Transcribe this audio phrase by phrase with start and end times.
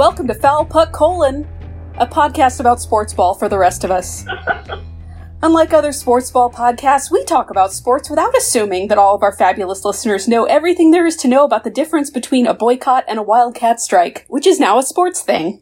[0.00, 1.46] Welcome to Foul Puck Colon,
[1.96, 4.24] a podcast about sports ball for the rest of us.
[5.42, 9.36] Unlike other sports ball podcasts, we talk about sports without assuming that all of our
[9.36, 13.18] fabulous listeners know everything there is to know about the difference between a boycott and
[13.18, 15.60] a wildcat strike, which is now a sports thing.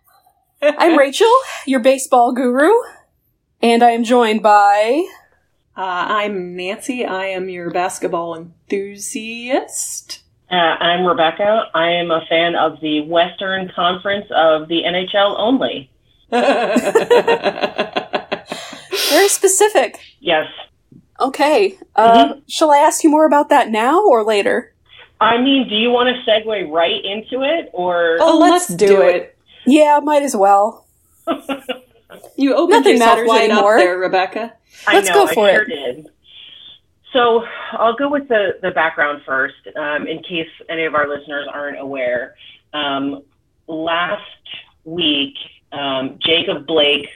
[0.60, 1.32] I'm Rachel,
[1.66, 2.70] your baseball guru,
[3.62, 5.06] and I am joined by.
[5.74, 7.06] Uh, I'm Nancy.
[7.06, 10.23] I am your basketball enthusiast.
[10.54, 11.64] Uh, I'm Rebecca.
[11.74, 15.90] I am a fan of the Western Conference of the NHL only.
[19.10, 19.98] Very specific.
[20.20, 20.46] Yes.
[21.18, 21.76] Okay.
[21.96, 22.42] Uh, Mhm.
[22.48, 24.72] Shall I ask you more about that now or later?
[25.20, 28.86] I mean, do you want to segue right into it, or oh, let's, let's do,
[28.86, 29.36] do it.
[29.66, 30.86] Yeah, might as well.
[32.36, 33.74] You opened Nothing yourself matters wide anymore.
[33.74, 34.52] up there, Rebecca.
[34.86, 35.68] I Let's know go for I sure it.
[35.68, 36.06] did.
[37.14, 41.46] So I'll go with the the background first, um, in case any of our listeners
[41.50, 42.34] aren't aware.
[42.72, 43.22] Um,
[43.68, 44.22] last
[44.82, 45.36] week,
[45.70, 47.06] um, Jacob Blake,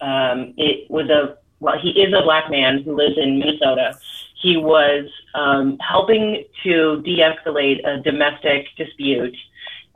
[0.00, 3.98] um, it was a well, he is a black man who lives in Minnesota.
[4.40, 9.36] He was um, helping to de-escalate a domestic dispute,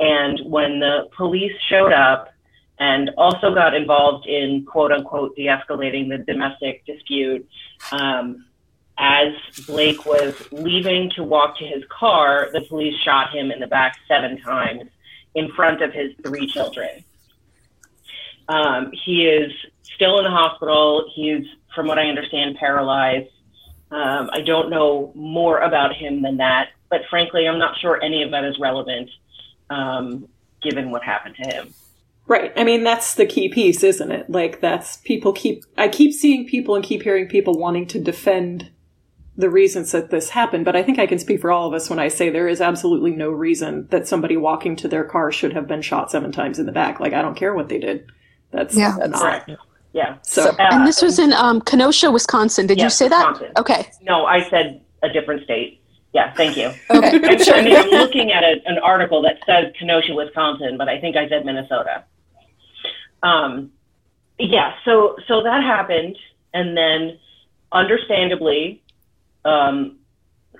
[0.00, 2.34] and when the police showed up
[2.80, 7.48] and also got involved in quote unquote de-escalating the domestic dispute,
[7.92, 8.44] um,
[8.98, 9.32] as
[9.66, 13.96] Blake was leaving to walk to his car, the police shot him in the back
[14.06, 14.90] seven times
[15.34, 17.04] in front of his three children.
[18.48, 19.52] Um, he is
[19.94, 21.10] still in the hospital.
[21.14, 23.30] He's, from what I understand, paralyzed.
[23.90, 28.22] Um, I don't know more about him than that, but frankly, I'm not sure any
[28.22, 29.10] of that is relevant
[29.70, 30.28] um,
[30.62, 31.74] given what happened to him.
[32.26, 32.52] Right.
[32.56, 34.30] I mean, that's the key piece, isn't it?
[34.30, 38.70] Like, that's people keep, I keep seeing people and keep hearing people wanting to defend
[39.36, 41.88] the reasons that this happened, but I think I can speak for all of us
[41.88, 45.54] when I say there is absolutely no reason that somebody walking to their car should
[45.54, 47.00] have been shot seven times in the back.
[47.00, 48.06] Like, I don't care what they did.
[48.50, 48.96] That's, Yeah.
[48.98, 49.50] that's Correct.
[49.94, 50.16] Yeah.
[50.22, 52.66] So, Uh, and this was in um, Kenosha, Wisconsin.
[52.66, 53.28] Did you say that?
[53.28, 53.52] Wisconsin.
[53.58, 53.90] Okay.
[54.02, 55.80] No, I said a different state.
[56.12, 56.66] Yeah, thank you.
[56.90, 57.08] Okay.
[57.08, 61.00] I, I mean, I'm looking at a, an article that says Kenosha, Wisconsin, but I
[61.00, 62.04] think I said Minnesota.
[63.22, 63.70] Um,
[64.38, 66.16] yeah, so so that happened,
[66.52, 67.18] and then,
[67.70, 68.81] understandably,
[69.44, 69.98] um,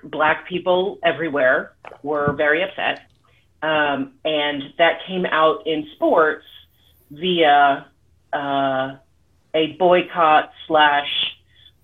[0.03, 3.07] black people everywhere were very upset,
[3.61, 6.45] um, and that came out in sports
[7.11, 7.87] via
[8.33, 8.95] uh,
[9.53, 11.09] a boycott slash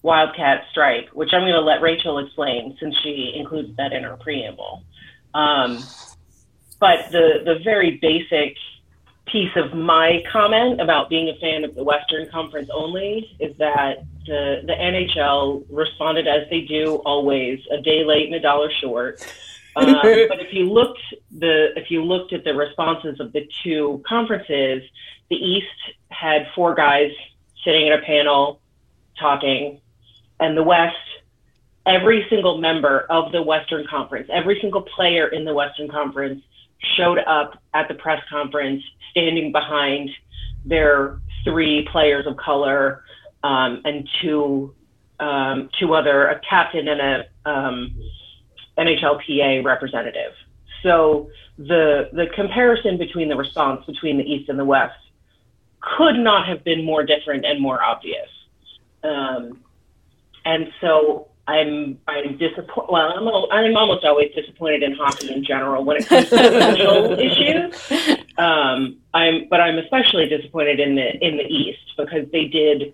[0.01, 4.17] wildcat strike, which I'm going to let Rachel explain since she includes that in her
[4.17, 4.83] preamble.
[5.33, 5.83] Um,
[6.79, 8.55] but the the very basic
[9.31, 14.03] piece of my comment about being a fan of the Western Conference only is that
[14.25, 19.25] the the NHL responded as they do always, a day late and a dollar short.
[19.75, 20.99] Um, but if you looked
[21.31, 24.81] the if you looked at the responses of the two conferences,
[25.29, 25.67] the East
[26.09, 27.11] had four guys
[27.63, 28.61] sitting at a panel
[29.19, 29.79] talking,
[30.39, 30.97] and the West,
[31.85, 36.43] every single member of the Western Conference, every single player in the Western Conference
[36.95, 40.09] showed up at the press conference standing behind
[40.65, 43.03] their three players of color
[43.43, 44.73] um, and two
[45.19, 47.95] um, two other a captain and a um,
[48.77, 50.33] NHLPA representative.
[50.83, 54.95] So the the comparison between the response between the East and the West
[55.81, 58.29] could not have been more different and more obvious.
[59.03, 59.63] Um,
[60.45, 62.91] and so I'm I'm disappointed.
[62.91, 66.37] Well, I'm al- I'm almost always disappointed in hockey in general when it comes to
[66.77, 68.27] social issues.
[68.37, 72.93] Um, I'm but I'm especially disappointed in the in the East because they did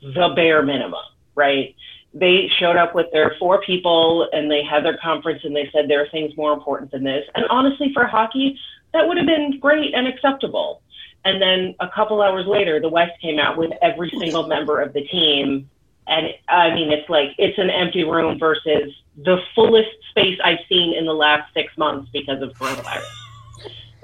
[0.00, 1.74] the bare minimum, right?
[2.14, 5.88] They showed up with their four people and they had their conference and they said
[5.88, 7.24] there are things more important than this.
[7.34, 8.58] And honestly, for hockey,
[8.92, 10.80] that would have been great and acceptable.
[11.24, 14.92] And then a couple hours later, the West came out with every single member of
[14.92, 15.68] the team.
[16.06, 20.94] And I mean, it's like it's an empty room versus the fullest space I've seen
[20.94, 23.04] in the last six months because of coronavirus.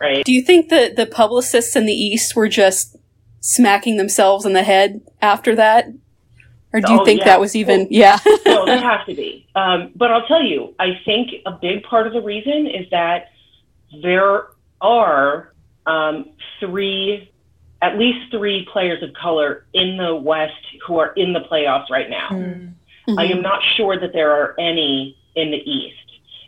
[0.00, 0.24] Right?
[0.24, 2.96] Do you think that the publicists in the East were just
[3.40, 5.88] smacking themselves in the head after that?
[6.72, 7.24] Or do you Oh, think yeah.
[7.26, 8.18] that was even, yeah?
[8.46, 9.46] no, there has to be.
[9.56, 13.30] Um, but I'll tell you, I think a big part of the reason is that
[14.02, 14.46] there
[14.80, 15.52] are
[15.86, 16.30] um,
[16.60, 17.29] three,
[17.82, 20.52] at least three players of color in the West
[20.86, 22.28] who are in the playoffs right now.
[23.18, 25.96] I am not sure that there are any in the East.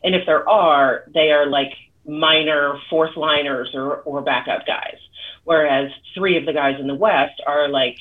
[0.05, 1.73] And if there are, they are like
[2.07, 4.99] minor fourth liners or, or backup guys.
[5.45, 7.97] Whereas three of the guys in the West are like,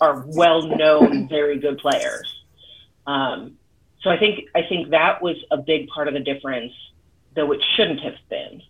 [0.00, 2.42] are well known, very good players.
[3.06, 3.56] Um,
[4.02, 6.72] so I think, I think that was a big part of the difference,
[7.34, 8.62] though it shouldn't have been.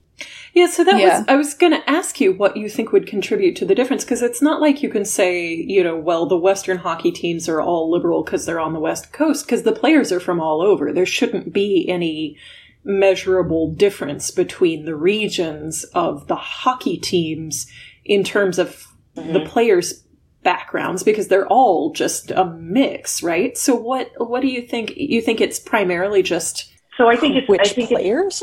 [0.55, 1.19] Yeah, so that Yeah.
[1.19, 4.05] was I was going to ask you what you think would contribute to the difference
[4.05, 7.61] because it's not like you can say, you know, well, the Western hockey teams are
[7.61, 10.93] all liberal because they're on the West Coast because the players are from all over.
[10.93, 12.39] There shouldn't be any
[12.85, 17.67] measurable difference between the regions of the hockey teams
[18.05, 18.87] in terms of
[19.17, 19.33] mm-hmm.
[19.33, 20.05] the players'
[20.45, 23.59] backgrounds because they're all just a mix, right?
[23.59, 27.49] So what what do you think you think it's primarily just So I think it's
[27.49, 28.43] Which I think players?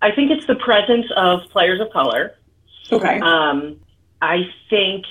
[0.00, 2.34] I think it's the presence of players of color.
[2.90, 3.20] okay.
[3.20, 3.80] Um,
[4.20, 5.04] I think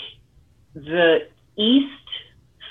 [0.74, 1.92] the East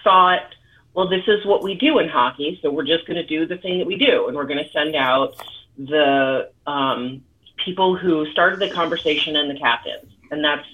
[0.05, 0.55] thought,
[0.95, 3.57] well, this is what we do in hockey, so we're just going to do the
[3.59, 5.35] thing that we do, and we're going to send out
[5.79, 7.23] the um,
[7.63, 10.67] people who started the conversation and the captains, and that's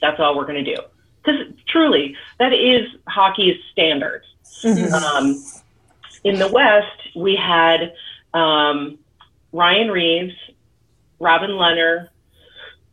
[0.00, 0.80] that's all we're going to do.
[1.22, 4.22] Because truly, that is hockey's standard.
[4.64, 5.42] Um,
[6.24, 7.92] in the West, we had
[8.32, 8.98] um,
[9.52, 10.34] Ryan Reaves,
[11.18, 12.08] Robin Lehner,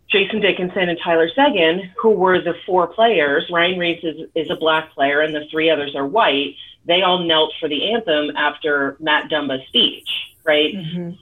[0.10, 3.50] Jason Dickinson, and Tyler Seguin, who were the four players.
[3.52, 6.56] Ryan Reaves is, is a black player, and the three others are white.
[6.86, 10.10] They all knelt for the anthem after Matt Dumba's speech,
[10.44, 10.74] right?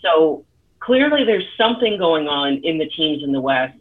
[0.02, 0.46] So
[0.80, 3.78] clearly, there's something going on in the teams in the West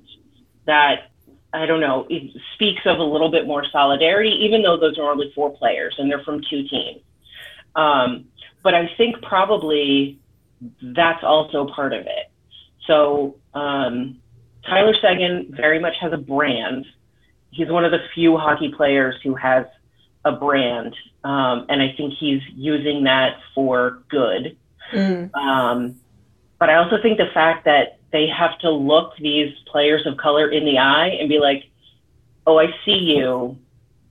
[0.67, 1.11] that
[1.53, 5.11] I don't know, it speaks of a little bit more solidarity, even though those are
[5.11, 7.01] only four players and they're from two teams.
[7.75, 8.27] Um,
[8.63, 10.19] but I think probably
[10.81, 12.30] that's also part of it.
[12.87, 14.19] So um,
[14.67, 16.87] Tyler Seguin very much has a brand.
[17.51, 19.67] He's one of the few hockey players who has
[20.25, 20.95] a brand,
[21.25, 24.57] um, and I think he's using that for good.
[25.35, 25.97] Um,
[26.59, 30.49] but I also think the fact that they have to look these players of color
[30.49, 31.65] in the eye and be like,
[32.47, 33.57] "Oh, I see you.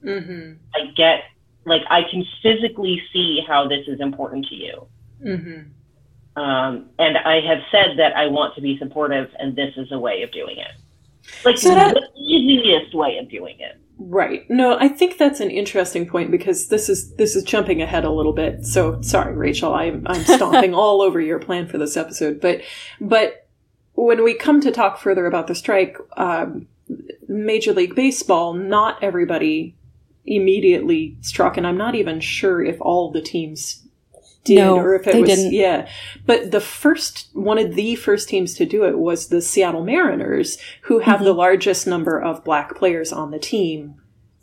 [0.04, 0.58] Mhm.
[0.74, 1.26] I get
[1.66, 4.88] like I can physically see how this is important to you."
[5.24, 5.66] Mhm.
[6.40, 10.00] Um, and I have said that I want to be supportive, and this is a
[10.00, 10.72] way of doing it.
[11.44, 13.78] Like So that- the easiest way of doing it.
[14.02, 14.50] Right.
[14.50, 18.10] No, I think that's an interesting point because this is this is jumping ahead a
[18.10, 18.66] little bit.
[18.66, 22.40] So sorry, Rachel, I'm I'm stomping all over your plan for this episode.
[22.40, 22.62] But
[23.02, 23.46] but
[23.96, 26.68] when we come to talk further about the strike, um,
[27.28, 29.76] Major League Baseball, not everybody
[30.26, 33.86] immediately struck, and I'm not even sure if all the teams
[34.44, 35.54] did No, or if it they was didn't.
[35.54, 35.88] yeah.
[36.26, 40.58] But the first one of the first teams to do it was the Seattle Mariners,
[40.84, 41.26] who have Mm-hmm.
[41.26, 43.96] the largest number of black players on the team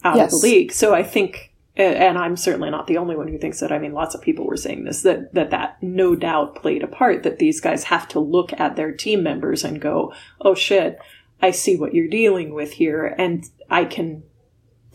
[0.04, 0.72] out of the league.
[0.72, 3.72] So I think, and I'm certainly not the only one who thinks that.
[3.72, 6.86] I mean, lots of people were saying this that that that no doubt played a
[6.86, 7.22] part.
[7.22, 10.98] That these guys have to look at their team members and go, "Oh shit,
[11.42, 14.22] I see what you're dealing with here," and I can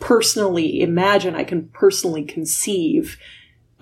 [0.00, 3.18] personally imagine, I can personally conceive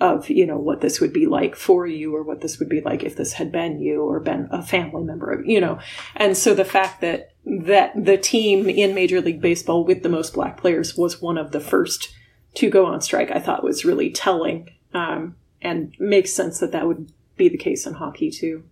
[0.01, 2.81] of you know what this would be like for you or what this would be
[2.81, 5.79] like if this had been you or been a family member of you know
[6.15, 10.33] and so the fact that that the team in major league baseball with the most
[10.33, 12.13] black players was one of the first
[12.55, 16.87] to go on strike i thought was really telling um, and makes sense that that
[16.87, 18.63] would be the case in hockey too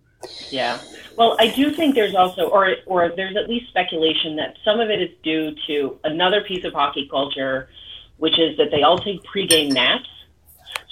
[0.50, 0.78] Yeah.
[1.16, 4.90] Well, I do think there's also, or or there's at least speculation that some of
[4.90, 7.70] it is due to another piece of hockey culture,
[8.18, 10.08] which is that they all take pregame naps.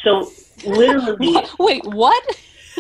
[0.05, 0.31] So
[0.65, 2.25] literally, Wait, what?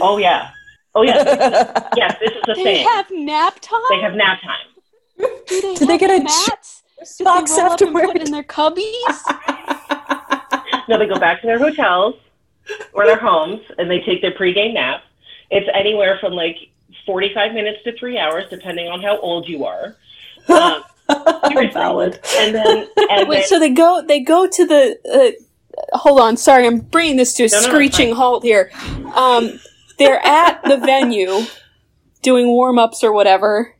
[0.00, 0.50] oh yeah,
[0.94, 2.86] oh yeah, yes, this is a They thing.
[2.88, 3.80] have nap time?
[3.90, 4.66] They have nap time.
[5.46, 6.82] Do they, Do they have get a mats?
[7.18, 8.22] Do box they roll up and put afterward?
[8.22, 9.22] in their cubbies?
[10.88, 12.14] No, they go back to their hotels
[12.92, 15.02] or their homes and they take their pregame nap.
[15.50, 16.56] It's anywhere from like
[17.04, 19.96] 45 minutes to three hours, depending on how old you are.
[20.50, 20.82] Um,
[21.72, 25.42] valid and then, and Wait, then so they go they go to the uh,
[25.92, 28.70] hold on, sorry, I'm bringing this to a No, no, no, screeching halt here.
[29.14, 29.58] Um,
[29.98, 31.40] they're at the venue
[32.22, 33.74] doing warm ups or whatever.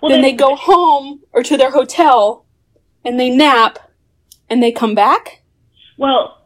[0.00, 2.46] well, then they go home or to their hotel
[3.04, 3.78] and they nap
[4.48, 5.42] and they come back.
[5.98, 6.38] Well,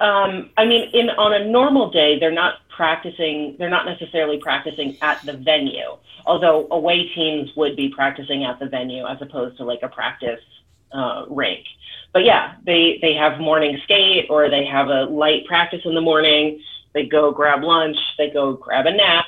[0.00, 3.56] um, I mean, in on a normal day, they're not practicing.
[3.58, 5.96] They're not necessarily practicing at the venue.
[6.24, 10.40] Although away teams would be practicing at the venue as opposed to like a practice
[10.92, 11.64] uh, rink.
[12.12, 16.00] But yeah, they they have morning skate or they have a light practice in the
[16.00, 16.60] morning.
[16.92, 17.96] They go grab lunch.
[18.18, 19.26] They go grab a nap,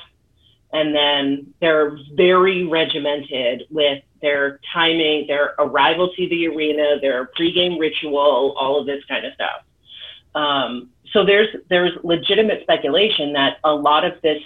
[0.73, 7.79] and then they're very regimented with their timing, their arrival to the arena, their pregame
[7.79, 9.63] ritual, all of this kind of stuff.
[10.35, 14.41] Um, so there's there's legitimate speculation that a lot of this,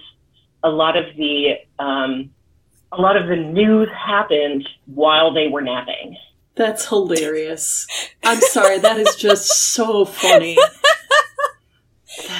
[0.64, 2.30] a lot of the um,
[2.92, 6.18] a lot of the news happened while they were napping.
[6.58, 7.88] That's hilarious
[8.24, 10.58] i'm sorry that is just so funny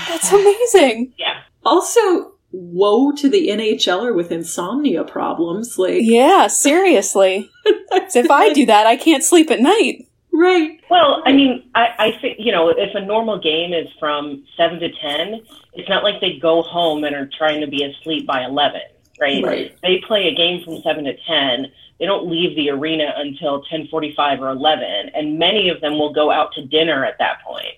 [0.08, 1.14] That's amazing.
[1.18, 1.42] Yeah.
[1.64, 5.78] Also, woe to the NHLer with insomnia problems.
[5.78, 7.50] Like, Yeah, seriously.
[7.66, 10.08] if I do that, I can't sleep at night.
[10.34, 14.46] right, Well, I mean, I, I think, you know, if a normal game is from
[14.56, 15.42] 7 to 10,
[15.74, 18.82] it's not like they go home and are trying to be asleep by 11,
[19.20, 19.44] right?
[19.44, 19.78] Right.
[19.82, 21.72] They play a game from 7 to 10.
[22.00, 26.30] They don't leave the arena until 10:45 or 11, and many of them will go
[26.32, 27.76] out to dinner at that point.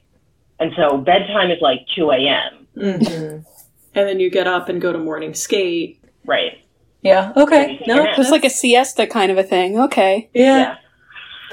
[0.60, 3.46] And so bedtime is like 2 a.m., and
[3.94, 6.02] then you get up and go to morning skate.
[6.26, 6.60] right?
[7.02, 7.32] Yeah.
[7.38, 7.82] Okay.
[7.88, 8.16] No, Yeah.
[8.20, 9.80] It's like a siesta kind of a thing.
[9.80, 10.30] Okay.
[10.34, 10.58] yeah.
[10.58, 10.76] Yeah.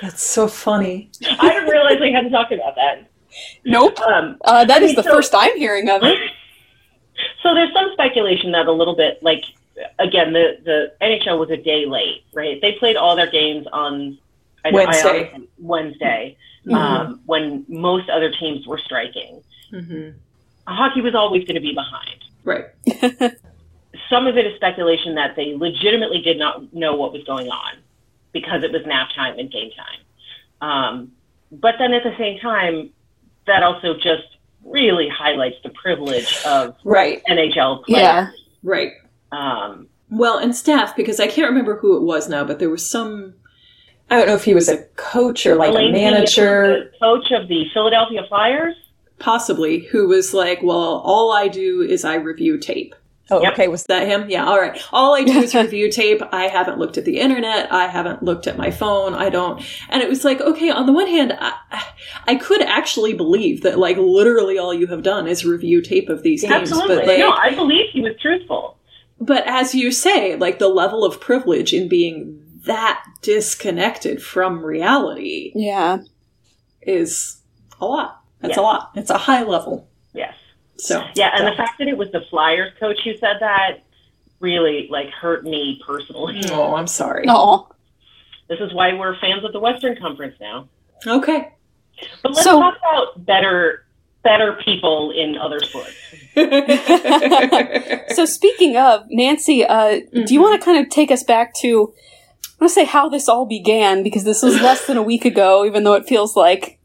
[0.02, 1.08] That's so funny.
[1.38, 3.08] I didn't realize we had to talk about that.
[3.64, 3.98] Nope.
[4.00, 6.18] Um, Uh, that I is mean, the so- first I'm hearing of it.
[7.42, 9.42] So there's some speculation that a little bit like
[9.98, 12.60] again the the NHL was a day late, right?
[12.60, 14.18] They played all their games on
[14.64, 15.28] I- I Wednesday.
[15.30, 16.74] honestly- Wednesday Mm-hmm.
[16.74, 19.40] um, when most other teams were striking.
[19.70, 20.08] hmm
[20.66, 22.24] Hockey was always going to be behind.
[22.42, 22.64] Right.
[24.10, 27.74] Some of it is speculation that they legitimately did not know what was going on
[28.32, 30.68] because it was nap time and game time.
[30.68, 31.12] Um,
[31.52, 32.90] but then at the same time,
[33.46, 34.24] that also just
[34.64, 37.22] really highlights the privilege of Right.
[37.28, 38.02] NHL players.
[38.02, 38.28] Yeah.
[38.64, 38.90] Right.
[39.32, 42.88] Um, Well, and staff, because I can't remember who it was now, but there was
[42.88, 43.34] some.
[44.08, 46.90] I don't know if he was a coach or like Alain a manager.
[46.92, 48.76] the coach of the Philadelphia Flyers.
[49.18, 52.94] Possibly, who was like, Well, all I do is I review tape.
[53.28, 53.54] Oh, Yep.
[53.54, 53.66] okay.
[53.66, 54.30] Was that him?
[54.30, 54.80] Yeah, all right.
[54.92, 56.22] All I do is review tape.
[56.30, 57.72] I haven't looked at the internet.
[57.72, 59.14] I haven't looked at my phone.
[59.14, 59.60] I don't.
[59.88, 61.54] And it was like, okay, on the one hand, I,
[62.28, 66.22] I could actually believe that, like, literally all you have done is review tape of
[66.22, 66.70] these games.
[66.70, 66.96] Absolutely.
[66.98, 68.75] But, like, no, I believe he was truthful.
[69.20, 75.52] But as you say, like, the level of privilege in being that disconnected from reality
[75.54, 75.98] Yeah.
[76.82, 77.40] is
[77.80, 78.20] a lot.
[78.40, 78.62] That's Yeah.
[78.62, 78.90] a lot.
[78.94, 79.88] It's a high level.
[80.14, 80.34] Yes.
[80.76, 83.78] So, Yeah, and the fact that it was the Flyers coach who said that
[84.40, 86.40] really like hurt me personally.
[86.52, 87.24] Oh, I'm sorry.
[87.28, 87.68] Oh.
[88.48, 90.68] This is why we're fans of the Western Conference now.
[91.06, 91.52] okay.
[92.22, 93.85] But let's So- talk about better
[94.26, 95.94] better people in other sports.
[98.14, 101.92] So speaking of Nancy, uh, do you want to kind of take us back to?
[102.58, 105.24] I want to say how this all began because this was less than a week
[105.24, 106.78] ago, even though it feels like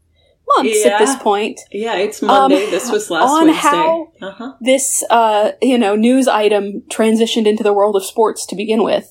[0.56, 1.60] months at this point.
[1.70, 2.68] Yeah, it's Monday.
[2.70, 3.68] this was last Um, on Wednesday.
[3.68, 4.52] how- uh-huh.
[4.60, 9.10] This, uh, you know, news item transitioned into the world of sports to begin with.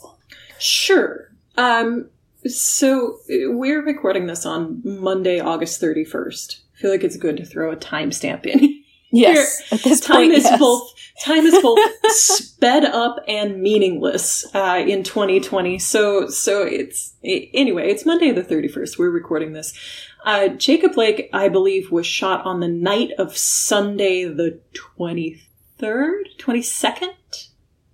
[0.59, 1.29] Sure.
[1.57, 2.09] Um,
[2.45, 6.61] so uh, we're recording this on Monday, August 31st.
[6.81, 8.79] I feel like it's good to throw a timestamp in.
[9.13, 10.57] Yes, at this time point, is yes.
[10.57, 10.89] both
[11.21, 11.77] time is both
[12.11, 15.77] sped up and meaningless uh, in 2020.
[15.79, 17.89] So so it's anyway.
[17.89, 18.97] It's Monday the 31st.
[18.97, 19.77] We're recording this.
[20.23, 24.61] Uh, Jacob Blake, I believe, was shot on the night of Sunday the
[25.01, 27.09] 23rd, 22nd,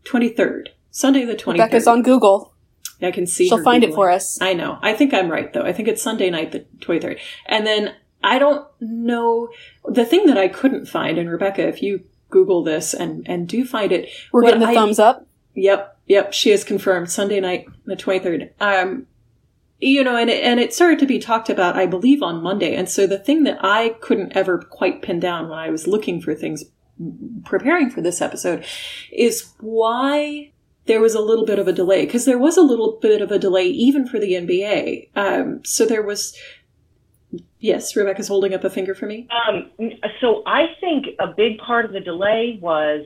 [0.06, 0.67] 23rd.
[0.91, 1.53] Sunday the 23rd.
[1.53, 2.53] Rebecca's on Google.
[3.01, 3.48] I can see.
[3.48, 4.39] She'll find it for us.
[4.39, 4.77] I know.
[4.84, 5.63] I think I'm right though.
[5.63, 7.20] I think it's Sunday night, the 23rd.
[7.48, 9.50] And then I don't know
[9.86, 11.18] the thing that I couldn't find.
[11.18, 14.74] And Rebecca, if you Google this and and do find it, We're getting the I-
[14.74, 15.26] thumbs up.
[15.56, 16.34] Yep, yep.
[16.34, 18.52] She is confirmed Sunday night, the 23rd.
[18.60, 19.08] Um,
[19.80, 22.76] you know, and it, and it started to be talked about, I believe, on Monday.
[22.76, 26.22] And so the thing that I couldn't ever quite pin down when I was looking
[26.22, 26.64] for things,
[27.44, 28.66] preparing for this episode,
[29.12, 30.52] is why
[30.86, 33.32] there was a little bit of a delay because there was a little bit of
[33.32, 35.10] a delay even for the NBA.
[35.16, 36.36] Um, so there was.
[37.60, 39.28] Yes, Rebecca's holding up a finger for me.
[39.48, 39.72] Um,
[40.22, 43.06] so I think a big part of the delay was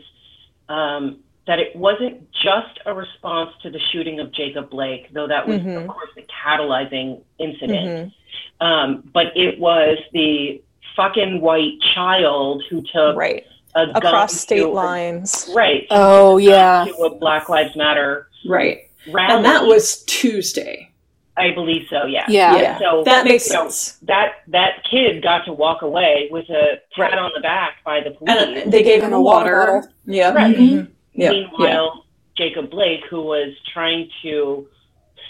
[0.69, 5.47] um, that it wasn't just a response to the shooting of Jacob Blake, though that
[5.47, 5.81] was, Mhm.
[5.81, 8.13] of course, the catalyzing incident.
[8.61, 8.65] Mhm.
[8.65, 10.61] Um, but it was the
[10.95, 13.43] fucking white child who took Right.
[13.75, 15.49] a gun Across state to- lines.
[15.55, 15.87] right?
[15.89, 16.85] Oh yeah.
[16.87, 18.81] To a Black Lives Matter Right.
[19.11, 19.33] rally.
[19.33, 20.90] And that was Tuesday.
[21.37, 22.05] I believe so.
[22.05, 22.25] Yeah.
[22.27, 22.55] Yeah.
[22.57, 22.79] Yeah.
[22.79, 23.97] So That makes you know, sense.
[24.03, 28.11] that that kid got to walk away with a pat on the back by the
[28.11, 28.35] police.
[28.63, 29.65] And they gave him a a water water.
[29.81, 29.89] bottle.
[30.05, 30.33] Yeah.
[30.33, 30.55] Right.
[30.55, 30.87] Mhm.
[31.13, 31.29] Yeah.
[31.31, 32.05] Meanwhile,
[32.37, 34.67] Jacob Blake, who was trying to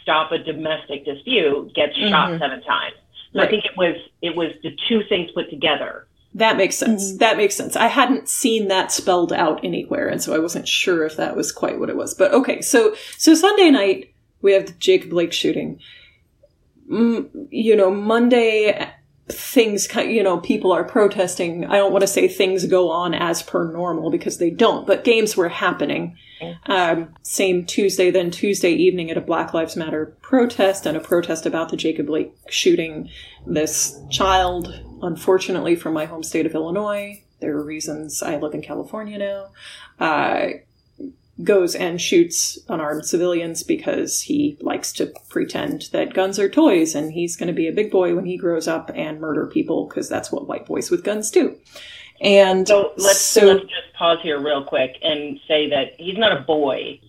[0.02, 2.40] stop a domestic dispute, gets shot Mhm.
[2.40, 2.96] seven times.
[3.34, 6.08] So I think it was it was the two things put together.
[6.34, 7.14] That makes sense.
[7.14, 7.20] Mhm.
[7.20, 7.76] That makes sense.
[7.76, 11.52] I hadn't seen that spelled out anywhere, and so I wasn't sure if that was
[11.52, 12.14] quite what it was.
[12.14, 14.10] But okay, so so Sunday night
[14.42, 15.80] we have the Jacob Blake shooting.
[16.90, 18.92] Mm, you know, Monday
[19.32, 21.66] things you know people are protesting.
[21.66, 25.04] I don't want to say things go on as per normal because they don't, but
[25.04, 26.18] games were happening.
[26.66, 31.46] Um, same Tuesday, then Tuesday evening at a Black Lives Matter protest and a protest
[31.46, 33.10] about the Jacob Blake shooting.
[33.46, 38.62] This child, unfortunately, from my home state of Illinois, there are reasons I live in
[38.62, 39.52] California now,
[40.04, 40.48] uh,
[41.44, 47.12] goes and shoots unarmed civilians because he likes to pretend that guns are toys and
[47.12, 50.08] he's going to be a big boy when he grows up and murder people because
[50.10, 51.56] that's what white boys with guns do.
[52.20, 56.36] And So let's so- let's just pause here real quick and say that he's not
[56.38, 57.00] a boy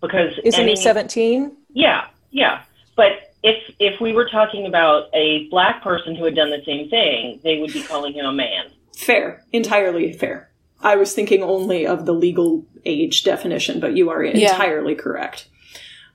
[0.00, 1.56] because Isn't any- he 17?
[1.74, 2.62] Yeah, yeah.
[2.96, 6.88] But if if we were talking about a black person who had done the same
[6.88, 8.66] thing, they would be calling him a man.
[8.96, 10.48] Fair, entirely fair.
[10.82, 14.52] I was thinking only of the legal age definition, but you are Yeah.
[14.52, 15.48] entirely correct.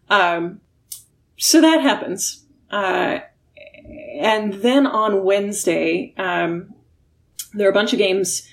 [0.10, 0.62] Um,
[1.38, 2.44] so that happens.
[2.70, 3.20] Uh,
[4.20, 6.74] and then on Wednesday, um,
[7.54, 8.48] there are a bunch of games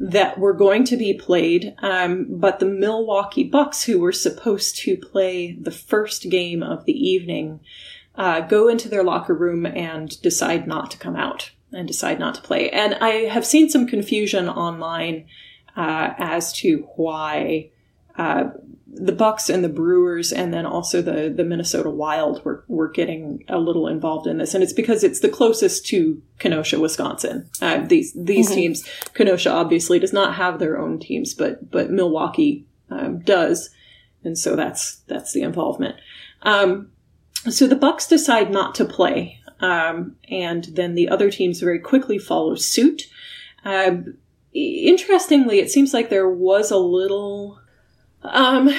[0.00, 4.96] that were going to be played, um, but the Milwaukee Bucks, who were supposed to
[4.96, 7.60] play the first game of the evening,
[8.16, 12.34] uh, go into their locker room and decide not to come out and decide not
[12.34, 12.68] to play.
[12.70, 15.26] And I have seen some confusion online
[15.76, 17.70] uh, as to why
[18.16, 18.50] uh,
[18.94, 23.42] the Bucks and the Brewers, and then also the the Minnesota Wild, were were getting
[23.48, 27.48] a little involved in this, and it's because it's the closest to Kenosha, Wisconsin.
[27.62, 28.54] Uh, these these Mhm.
[28.54, 33.70] teams, Kenosha obviously does not have their own teams, but but Milwaukee um, does,
[34.24, 35.96] and so that's that's the involvement.
[36.42, 36.88] Um,
[37.48, 42.18] so the Bucks decide not to play, um, and then the other teams very quickly
[42.18, 43.08] follow suit.
[43.64, 44.18] Um,
[44.54, 47.58] interestingly, it seems like there was a little,
[48.22, 48.70] um,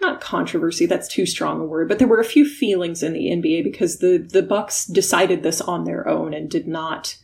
[0.00, 0.86] not controversy.
[0.86, 3.98] That's too strong a word, but there were a few feelings in the NBA because
[3.98, 7.16] the the Bucks decided this on their own and did not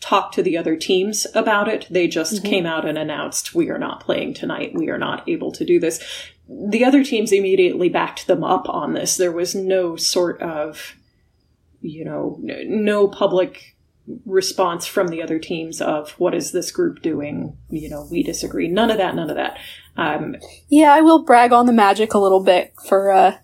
[0.00, 1.86] talk to the other teams about it.
[1.88, 2.48] They just Mhm.
[2.48, 4.74] came out and announced, "We are not playing tonight.
[4.74, 6.00] We are not able to do this."
[6.48, 9.16] The other teams immediately backed them up on this.
[9.16, 10.96] There was no sort of,
[11.80, 13.74] you know, no public
[14.26, 17.56] response from the other teams of what is this group doing?
[17.70, 18.68] You know, we disagree.
[18.68, 19.14] None of that.
[19.14, 19.58] None of that.
[19.96, 20.36] Um,
[20.68, 23.36] Yeah, I will brag on the Magic a little bit for uh,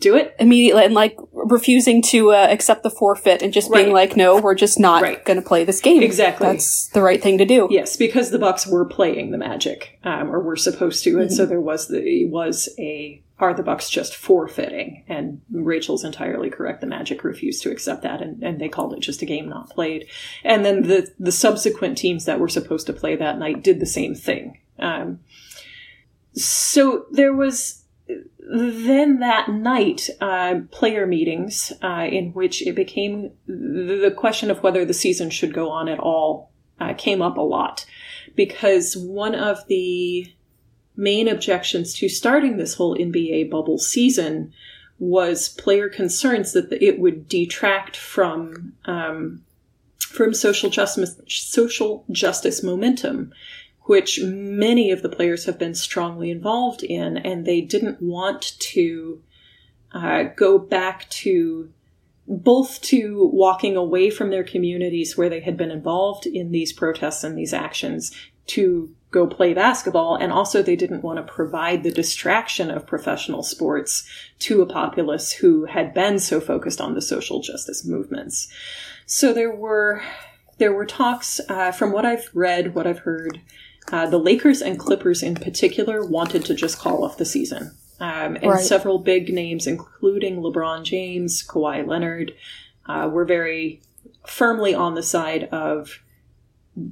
[0.00, 0.34] do it.
[0.38, 4.54] immediately and like refusing to uh, accept the forfeit and just being like, no, we're
[4.54, 5.24] just not Right.
[5.24, 6.02] going to play this game.
[6.02, 6.46] Exactly.
[6.46, 7.68] That's the right thing to do.
[7.70, 11.46] Yes, because the Bucks were playing the Magic, um, or were supposed to, and so
[11.46, 15.02] there was the was a are the Bucks just forfeiting?
[15.08, 16.82] And Rachel's entirely correct.
[16.82, 19.70] The Magic refused to accept that, and, and they called it just a game not
[19.70, 20.06] played.
[20.44, 23.86] And then the the subsequent teams that were supposed to play that night did the
[23.86, 24.58] same thing.
[24.78, 25.20] Um,
[26.34, 27.79] so there was
[28.38, 34.84] then that night uh, player meetings uh, in which it became the question of whether
[34.84, 37.86] the season should go on at all uh, came up a lot.
[38.34, 40.32] Because one of the
[40.96, 44.52] main objections to starting this whole NBA bubble season
[44.98, 49.42] was player concerns that it would detract from um,
[49.98, 53.32] from social justice social justice momentum,
[53.82, 59.22] which many of the players have been strongly involved in, and they didn't want to
[59.92, 61.70] uh, go back to
[62.26, 67.24] both to walking away from their communities where they had been involved in these protests
[67.24, 68.12] and these actions
[68.46, 73.42] to go play basketball and also they didn't want to provide the distraction of professional
[73.42, 78.48] sports to a populace who had been so focused on the social justice movements.
[79.06, 80.02] So there were
[80.58, 83.40] there were talks uh, from what i've read what i've heard
[83.92, 88.36] uh, the lakers and clippers in particular wanted to just call off the season um,
[88.36, 88.60] and Right.
[88.64, 92.32] several big names, including LeBron James, Kawhi Leonard,
[92.86, 93.80] uh, were very
[94.26, 96.00] firmly on the side of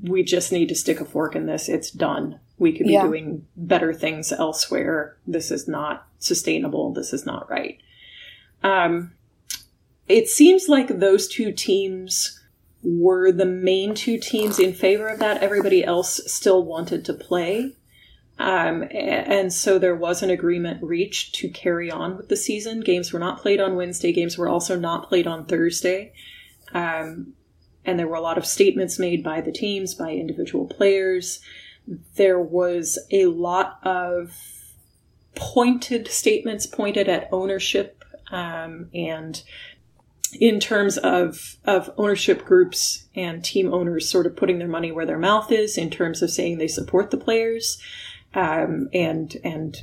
[0.03, 1.69] we just need to stick a fork in this.
[1.69, 2.41] It's done.
[2.59, 3.05] We could be Yeah.
[3.07, 5.17] doing better things elsewhere.
[5.27, 6.93] This is not sustainable.
[6.93, 7.79] This is not right.
[8.63, 9.13] Um,
[10.09, 12.38] it seems like those two teams
[12.83, 15.43] were the main two teams in favor of that.
[15.43, 17.75] Everybody else still wanted to play.
[18.39, 22.81] Um, and so there was an agreement reached to carry on with the season.
[22.81, 24.13] Games were not played on Wednesday.
[24.13, 26.13] Games were also not played on Thursday.
[26.73, 27.35] Um,
[27.85, 31.41] and there were a lot of statements made by the teams, by individual players.
[32.15, 34.37] There was a lot of
[35.35, 39.43] pointed statements pointed at ownership um, and
[40.35, 45.07] in terms of of ownership groups and team owners sort of putting their money where
[45.07, 47.81] their mouth is in terms of saying they support the players
[48.35, 49.83] um, and and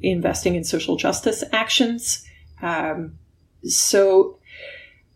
[0.00, 2.24] investing in social justice actions.
[2.62, 3.18] Um,
[3.64, 4.38] so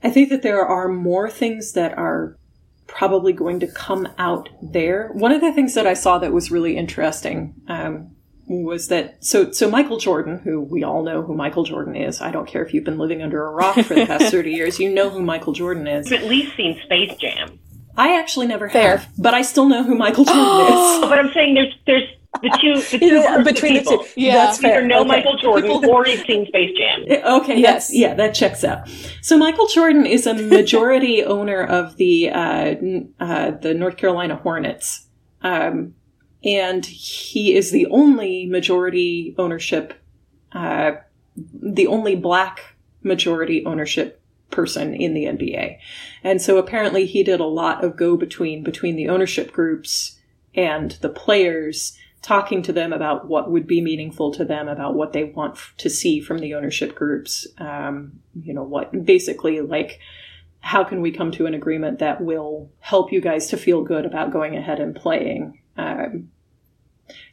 [0.03, 2.39] I think that there are more things that are
[2.87, 5.11] probably going to come out there.
[5.13, 8.17] One of the things that I saw that was really interesting um,
[8.49, 12.21] was that so so Michael Jordan, who we all know who Michael Jordan is.
[12.21, 14.79] I don't care if you've been living under a rock for the past thirty years,
[14.81, 16.11] you know who Michael Jordan is.
[16.11, 17.59] You've at least seen Space Jam.
[17.97, 18.99] I actually never Fair.
[18.99, 21.01] have, but I still know who Michael Jordan is.
[21.01, 22.09] But I'm saying there's there's
[22.43, 24.05] The two, the two Yeah, between the two.
[24.15, 24.35] Yeah.
[24.35, 24.87] That's Either fair.
[24.87, 25.09] know Okay.
[25.09, 27.03] Michael Jordan People- or he's seen Space Jam.
[27.41, 27.91] Okay, Yes.
[27.91, 28.89] yes, yeah, that checks out.
[29.23, 32.75] So Michael Jordan is a majority owner of the uh,
[33.19, 35.07] uh, the North Carolina Hornets,
[35.43, 35.95] um,
[36.45, 39.95] and he is the only majority ownership,
[40.53, 40.93] uh,
[41.37, 44.21] the only black majority ownership
[44.51, 45.79] person in the NBA,
[46.25, 50.19] and so apparently he did a lot of go between between the ownership groups
[50.55, 55.13] and the players talking to them about what would be meaningful to them, about what
[55.13, 57.47] they want to see from the ownership groups.
[57.59, 60.01] Um, you know, what basically like,
[60.61, 64.05] how can we come to an agreement that will help you guys to feel good
[64.05, 65.61] about going ahead and playing?
[65.79, 66.31] Um,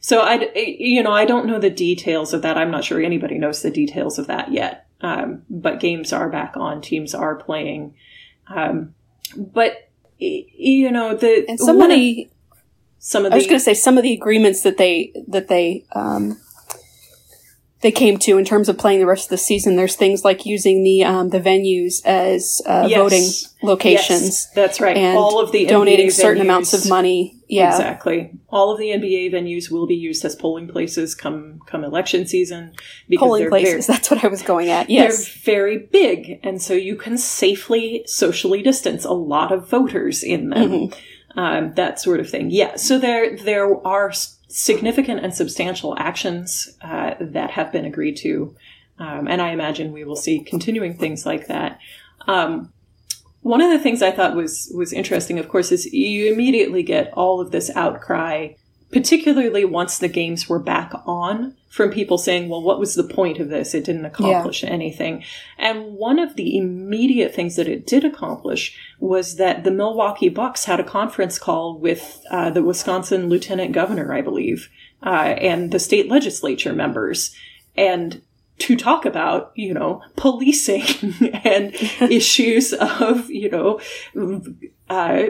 [0.00, 2.56] so I, you know, I don't know the details of that.
[2.56, 4.86] I'm not sure anybody knows the details of that yet.
[5.00, 7.94] Um, but games are back on, teams are playing.
[8.48, 8.94] Um,
[9.36, 12.28] but you know, the And some of the
[12.98, 15.84] some of I was going to say some of the agreements that they that they
[15.92, 16.40] um,
[17.82, 19.76] they came to in terms of playing the rest of the season.
[19.76, 22.98] There's things like using the um, the venues as uh, Yes.
[22.98, 23.28] voting
[23.62, 24.96] locations Yes, that's right.
[24.96, 27.32] and all of the donating NBA certain venues- amounts of money.
[27.48, 28.32] Yeah, Exactly.
[28.48, 32.72] All of the NBA venues will be used as polling places come come election season
[33.08, 33.86] because polling places.
[33.86, 34.88] Very, That's what I was going at.
[34.90, 40.22] Yes, They're very big, and so you can safely socially distance a lot of voters
[40.24, 40.70] in them.
[40.70, 41.00] Mm-hmm.
[41.38, 42.50] Um, that sort of thing.
[42.50, 42.76] Yeah.
[42.76, 44.10] So there there are
[44.56, 48.56] significant and substantial actions uh, that have been agreed to,
[48.98, 51.78] um, and I imagine we will see continuing things like that.
[52.26, 52.72] Um,
[53.42, 57.12] one of the things I thought was was interesting, of course, is you immediately get
[57.12, 58.54] all of this outcry,
[58.92, 63.38] particularly once the games were back on, from people saying, "Well, what was the point
[63.38, 63.74] of this?
[63.74, 65.24] It didn't accomplish anything."
[65.58, 70.64] And one of the immediate things that it did accomplish was that the Milwaukee Bucks
[70.64, 74.70] had a conference call with uh, the Wisconsin Lieutenant Governor, I believe,
[75.02, 77.34] uh, and the state legislature members,
[77.76, 78.22] and
[78.58, 80.82] to talk about, you know, policing
[81.44, 81.74] and
[82.10, 83.80] issues of, you know,
[84.88, 85.24] uh,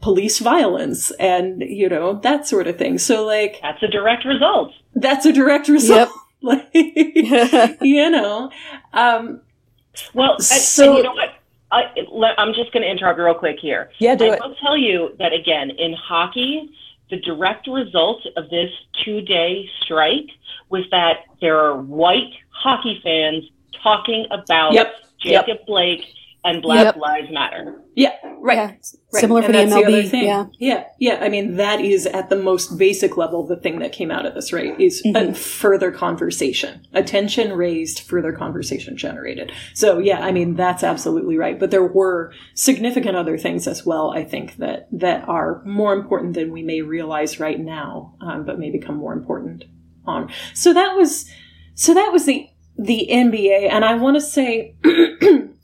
[0.00, 2.98] police violence and, you know, that sort of thing.
[2.98, 4.72] So, like, That's a direct result.
[4.94, 6.10] that's a direct result.
[6.42, 8.50] Like, you know,
[8.94, 9.42] um,
[10.14, 11.34] Well, So- and you know what?
[11.70, 13.90] I, let, I'm just going to interrupt real quick here.
[13.98, 14.40] Yeah, do I it.
[14.42, 16.70] will tell you that again in hockey,
[17.10, 18.70] the direct result of this
[19.04, 20.30] two-day strike
[20.70, 23.44] was that there are white hockey fans
[23.82, 25.46] talking about Yep, yep.
[25.46, 26.04] Jacob Blake
[26.44, 26.96] and Black Yep.
[26.96, 27.82] Lives Matter.
[27.94, 28.56] yeah, right.
[28.56, 28.66] Yeah.
[28.66, 28.84] Right.
[29.12, 30.08] Similar And for the MLB.
[30.08, 30.24] thing.
[30.24, 31.18] yeah, yeah, yeah.
[31.20, 34.34] I mean, that is at the most basic level the thing that came out of
[34.34, 34.78] this, right?
[34.80, 35.36] Is a Mhm.
[35.36, 39.52] further conversation, attention raised, further conversation generated.
[39.74, 41.58] So, yeah, I mean, that's absolutely right.
[41.58, 44.12] But there were significant other things as well.
[44.12, 48.58] I think that that are more important than we may realize right now, um, but
[48.58, 49.64] may become more important
[50.06, 50.30] on.
[50.54, 51.28] So that was,
[51.74, 52.46] so that was the
[52.78, 54.76] the NBA, and I want to say.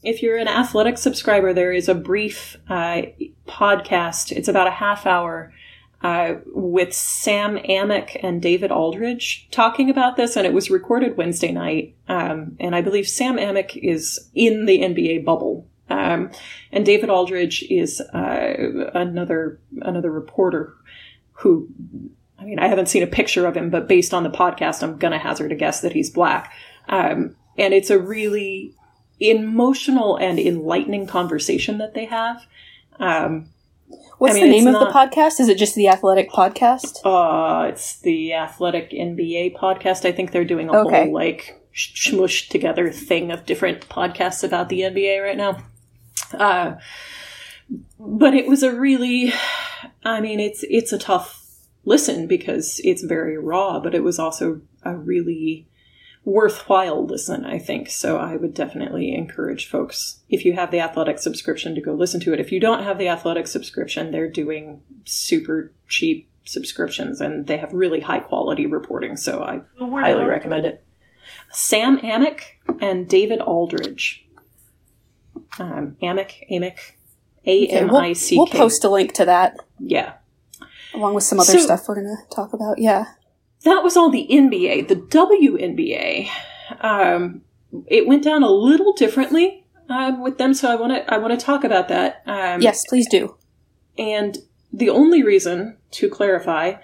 [0.06, 3.02] If you're an athletic subscriber, there is a brief uh,
[3.48, 4.30] podcast.
[4.30, 5.52] It's about a half hour
[6.00, 11.50] uh, with Sam Amick and David Aldridge talking about this, and it was recorded Wednesday
[11.50, 11.96] night.
[12.06, 16.30] Um, and I believe Sam Amick is in the NBA bubble, um,
[16.70, 20.72] and David Aldridge is uh, another another reporter
[21.32, 21.68] who.
[22.38, 24.98] I mean, I haven't seen a picture of him, but based on the podcast, I'm
[24.98, 26.52] gonna hazard a guess that he's black.
[26.88, 28.76] Um, and it's a really
[29.20, 32.46] emotional and enlightening conversation that they have.
[32.98, 33.48] Um,
[34.18, 35.40] what's I mean, the name of the podcast?
[35.40, 36.98] Is it just the Athletic Podcast?
[37.04, 40.04] uh, it's the Athletic NBA podcast.
[40.04, 41.04] I think they're doing a Okay.
[41.04, 45.58] whole like sh- smushed together thing of different podcasts about the NBA right now.
[46.32, 46.76] Uh,
[47.98, 49.32] but it was a really,
[50.04, 51.42] I mean, it's it's a tough
[51.84, 55.66] listen because it's very raw, but it was also a really
[56.26, 57.88] worthwhile listen, I think.
[57.88, 62.20] So I would definitely encourage folks, if you have the athletic subscription, to go listen
[62.20, 62.40] to it.
[62.40, 67.72] If you don't have the athletic subscription, they're doing super cheap subscriptions and they have
[67.72, 69.16] really high quality reporting.
[69.16, 70.84] So I Who highly recommend it.
[71.52, 72.40] Sam Amick
[72.80, 74.26] and David Aldridge.
[75.58, 76.78] Um, Amick, Amick,
[77.46, 78.38] A Okay, M we'll, I C K.
[78.38, 80.14] we'll post a link to that Yeah.
[80.92, 82.78] along with some other So- stuff we're going to talk about.
[82.78, 83.06] Yeah.
[83.64, 84.88] That was all the NBA.
[84.88, 86.28] The WNBA,
[86.80, 87.42] um,
[87.86, 90.54] it went down a little differently um, with them.
[90.54, 92.22] So I want to I want to talk about that.
[92.26, 93.36] Um, yes, please do.
[93.98, 94.38] and
[94.72, 96.74] the only reason to clarify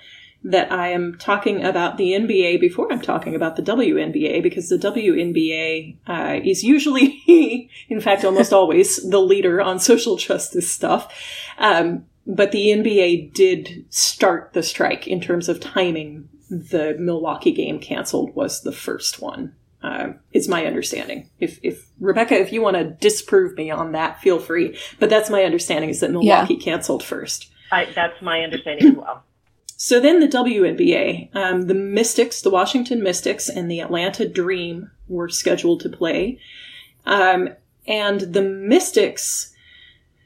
[0.45, 4.77] that I am talking about the NBA before I'm talking about the WNBA because the
[4.77, 7.23] WNBA uh, is usually,
[7.89, 11.13] in fact, almost always the leader on social justice stuff.
[11.59, 17.79] Um, but the NBA did start the strike in terms of timing the Milwaukee game
[17.81, 19.55] canceled was the first one.
[19.83, 21.29] Uh, is my understanding.
[21.41, 24.79] If if Rebecca, if you want to disprove me on that, feel free.
[25.01, 27.51] But that's my understanding is that Milwaukee canceled first.
[27.73, 29.25] I, that's my understanding as well.
[29.77, 35.29] So then the WNBA, um, the Mystics, the Washington Mystics, and the Atlanta Dream were
[35.29, 36.39] scheduled to play.
[37.05, 37.49] Um,
[37.89, 39.53] and the Mystics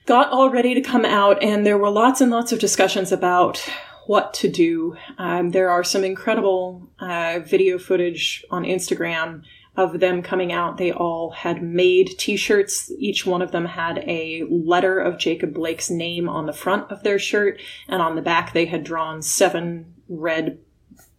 [0.04, 3.66] got all ready to come out, and there were lots and lots of discussions about
[4.06, 4.96] what to do.
[5.18, 9.42] Um, there are some incredible uh, video footage on Instagram
[9.76, 10.78] of them coming out.
[10.78, 12.90] They all had made t-shirts.
[12.98, 17.02] Each one of them had a letter of Jacob Blake's name on the front of
[17.02, 20.58] their shirt, and on the back they had drawn seven red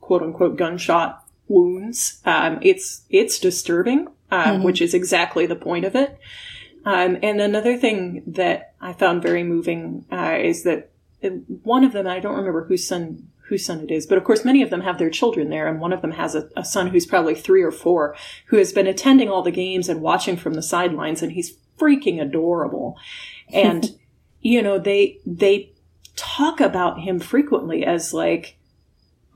[0.01, 2.21] quote unquote gunshot wounds.
[2.25, 6.17] Um, it's it's disturbing, uh, which is exactly the point of it.
[6.85, 10.89] Um, and another thing that I found very moving uh, is that
[11.63, 14.43] one of them, I don't remember whose son whose son it is, but of course
[14.43, 16.87] many of them have their children there, and one of them has a, a son
[16.87, 18.15] who's probably three or four,
[18.47, 22.21] who has been attending all the games and watching from the sidelines, and he's freaking
[22.21, 22.97] adorable.
[23.53, 23.97] And
[24.41, 25.71] you know, they they
[26.17, 28.57] talk about him frequently as like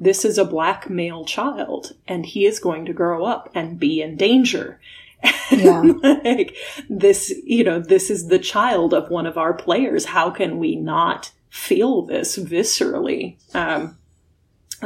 [0.01, 4.01] this is a black male child and he is going to grow up and be
[4.01, 4.79] in danger.
[5.51, 5.81] Yeah.
[6.23, 6.55] like
[6.89, 10.05] this, you know, this is the child of one of our players.
[10.05, 13.37] How can we not feel this viscerally?
[13.53, 13.97] Um,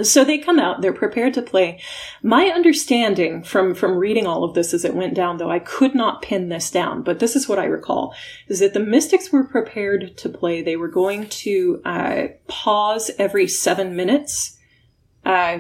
[0.04, 1.80] so they come out, they're prepared to play.
[2.22, 5.96] My understanding from, from reading all of this as it went down, though I could
[5.96, 8.14] not pin this down, but this is what I recall,
[8.48, 10.62] is that the Mystics were prepared to play.
[10.62, 14.58] They were going to uh, pause every seven minutes
[15.24, 15.60] uh,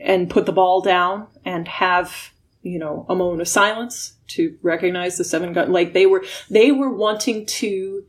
[0.00, 2.32] and put the ball down and have,
[2.62, 5.70] you know, a moment of silence to recognize the seven gun.
[5.70, 8.04] Like they were, they were wanting to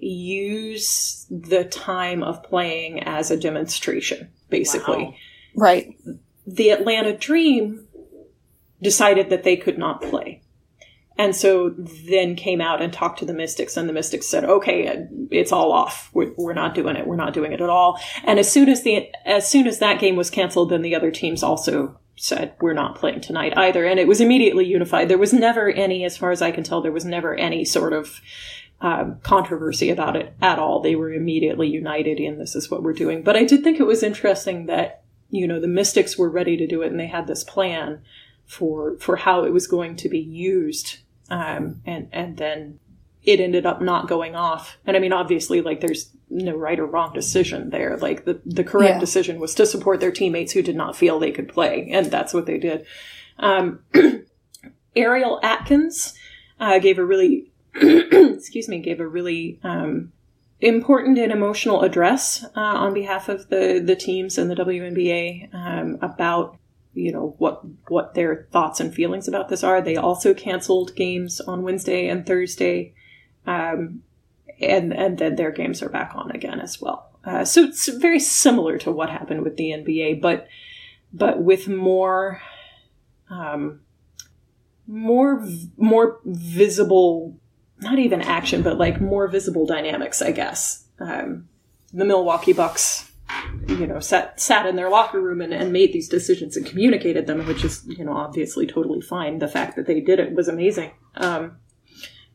[0.00, 5.14] use the time of playing as a demonstration, basically Wow.
[5.56, 5.96] Right.
[6.46, 7.86] the Atlanta Dream
[8.82, 10.42] decided that they could not play.
[11.18, 11.74] And so
[12.08, 15.70] then came out and talked to the Mystics, and the Mystics said, "Okay, it's all
[15.70, 16.08] off.
[16.14, 17.06] We're, we're not doing it.
[17.06, 20.00] We're not doing it at all." And as soon as the as soon as that
[20.00, 24.00] game was canceled, then the other teams also said, "We're not playing tonight either." And
[24.00, 25.08] it was immediately unified.
[25.10, 27.92] There was never any, as far as I can tell, there was never any sort
[27.92, 28.22] of
[28.80, 30.80] um, controversy about it at all.
[30.80, 33.22] They were immediately united in this is what we're doing.
[33.22, 36.66] But I did think it was interesting that you know the Mystics were ready to
[36.66, 38.02] do it, and they had this plan
[38.46, 40.98] for for how it was going to be used,
[41.30, 42.80] um, and and then
[43.22, 44.78] it ended up not going off.
[44.86, 47.96] And I mean, obviously, like there's no right or wrong decision there.
[47.98, 49.00] Like the the correct Yeah.
[49.00, 52.32] decision was to support their teammates who did not feel they could play, and that's
[52.32, 52.86] what they did.
[53.38, 53.80] Um,
[54.96, 56.14] Ariel Atkins
[56.58, 60.12] uh, gave a really excuse me gave a really um,
[60.60, 65.98] important and emotional address uh, on behalf of the the teams and the WNBA um,
[66.02, 66.58] about
[66.94, 69.80] you know what what their thoughts and feelings about this are.
[69.80, 72.94] They also canceled games on Wednesday and Thursday,
[73.46, 74.02] um,
[74.60, 77.10] and and then their games are back on again as well.
[77.24, 80.48] Uh, so it's very similar to what happened with the NBA, but
[81.12, 82.42] but with more
[83.28, 83.80] um,
[84.86, 87.36] more more visible
[87.80, 90.84] not even action, but like more visible dynamics, I guess.
[90.98, 91.48] Um,
[91.92, 93.10] the Milwaukee Bucks,
[93.66, 97.26] you know, sat sat in their locker room and, and made these decisions and communicated
[97.26, 99.38] them, which is, you know, obviously totally fine.
[99.38, 100.92] The fact that they did it was amazing.
[101.16, 101.58] Um,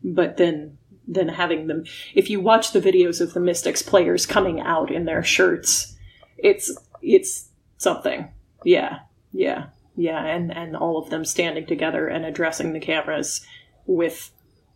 [0.03, 0.77] but then
[1.07, 5.05] then having them, if you watch the videos of the Mystics players coming out in
[5.05, 5.95] their shirts,
[6.37, 8.29] it's it's something.
[8.63, 8.99] Yeah,
[9.31, 13.45] yeah, yeah, and and all of them standing together and addressing the cameras
[13.85, 14.31] with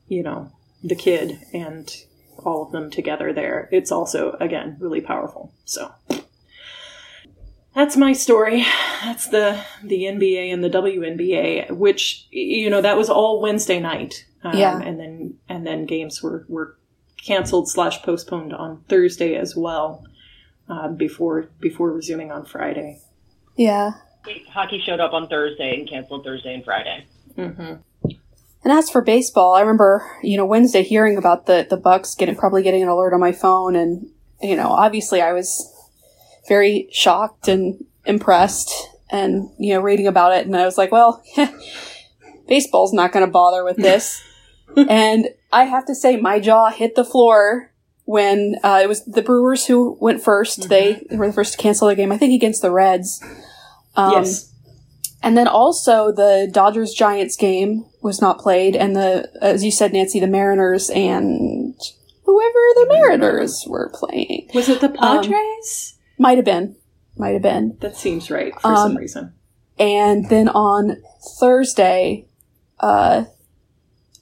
[0.10, 0.52] you know,
[0.84, 1.89] the kid and
[2.38, 3.68] all of them together there.
[3.72, 5.54] It's also, again, really powerful.
[5.65, 5.92] So
[7.76, 8.65] that's my story.
[9.04, 14.26] That's the the NBA and the WNBA, which you know that was all Wednesday night,
[14.44, 14.80] um, Yeah.
[14.82, 16.78] and then and then games were were
[17.26, 20.04] canceled slash postponed on Thursday as well,
[20.68, 23.00] um, before before resuming on Friday.
[23.58, 23.92] Yeah.
[24.52, 27.06] Hockey showed up on Thursday and canceled Thursday and Friday.
[27.36, 27.74] hmm
[28.63, 32.36] And as for baseball, I remember, you know, Wednesday hearing about the the Bucks getting
[32.36, 34.10] probably getting an alert on my phone, and
[34.41, 35.74] you know, obviously I was
[36.48, 38.74] very shocked and impressed,
[39.10, 41.24] and you know, reading about it, and I was like, well,
[42.48, 44.22] baseball's not going to bother with this,
[44.76, 47.72] and I have to say, my jaw hit the floor
[48.10, 51.86] when uh, it was the Brewers who went 1st They were the first to cancel
[51.86, 53.24] their game, I think, against the Reds.
[53.95, 54.49] Um, yes.
[55.22, 59.94] And then also the Dodgers Giants game was not played, and the as you said,
[59.94, 61.76] Nancy, the Mariners and
[62.24, 65.96] whoever the Mariners were playing Was it the Padres?
[66.18, 66.76] might have been,
[67.18, 67.78] might have been.
[67.82, 69.34] That seems right for Um, some reason.
[69.78, 71.02] And then on
[71.40, 72.26] Thursday,
[72.80, 73.26] uh,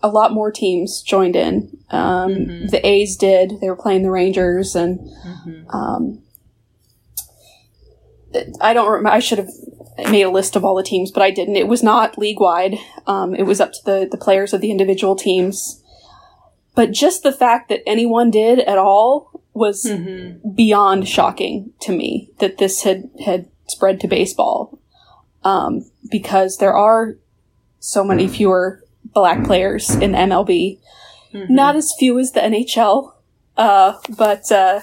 [0.04, 1.78] a lot more teams joined in.
[1.90, 2.70] Um, Mhm.
[2.70, 3.60] The A's did.
[3.62, 5.74] They were playing the Rangers, and Mhm.
[5.74, 6.22] um,
[8.62, 9.10] I don't remember.
[9.10, 9.50] I should have
[10.10, 11.56] made a list of all the teams, but I didn't.
[11.56, 12.76] It was not league wide.
[13.08, 15.82] Um, it was up to the the players of the individual teams.
[16.76, 20.56] But just the fact that anyone did at all was Mhm.
[20.56, 24.78] beyond shocking to me that this had had spread to baseball
[25.44, 27.18] um, because there are
[27.80, 30.80] so many fewer black players in the MLB,
[31.34, 31.50] Mhm.
[31.50, 33.14] not as few as the NHL,
[33.58, 34.82] uh, but uh,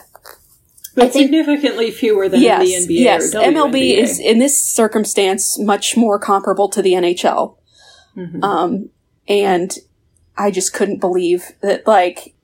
[0.94, 3.00] but think- significantly fewer than yes, the NBA.
[3.02, 7.56] yes, or MLB is in this circumstance much more comparable to the NHL,
[8.16, 8.42] Mhm.
[8.44, 8.90] um,
[9.28, 9.76] and
[10.36, 11.86] I just couldn't believe that.
[11.86, 12.34] Like,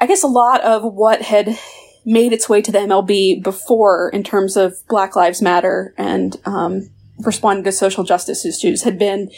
[0.00, 1.58] I guess a lot of what had
[2.04, 6.88] made its way to the MLB before, in terms of Black Lives Matter and um,
[7.18, 9.30] responding to social justice issues, had been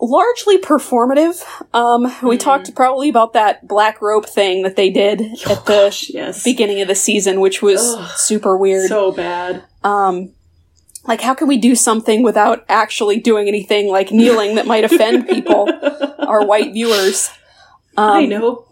[0.00, 1.42] largely performative.
[1.74, 2.40] Um, we Mhm.
[2.40, 6.42] talked probably about that black rope thing that they did Oh, at the gosh, yes.
[6.42, 8.10] beginning of the season, which was Ugh.
[8.16, 8.88] super weird.
[8.88, 9.64] So bad.
[9.84, 10.30] um,
[11.06, 15.26] like, how can we do something without actually doing anything like kneeling that might offend
[15.34, 15.68] people,
[16.18, 17.30] our white viewers?
[17.96, 18.64] Um, I know.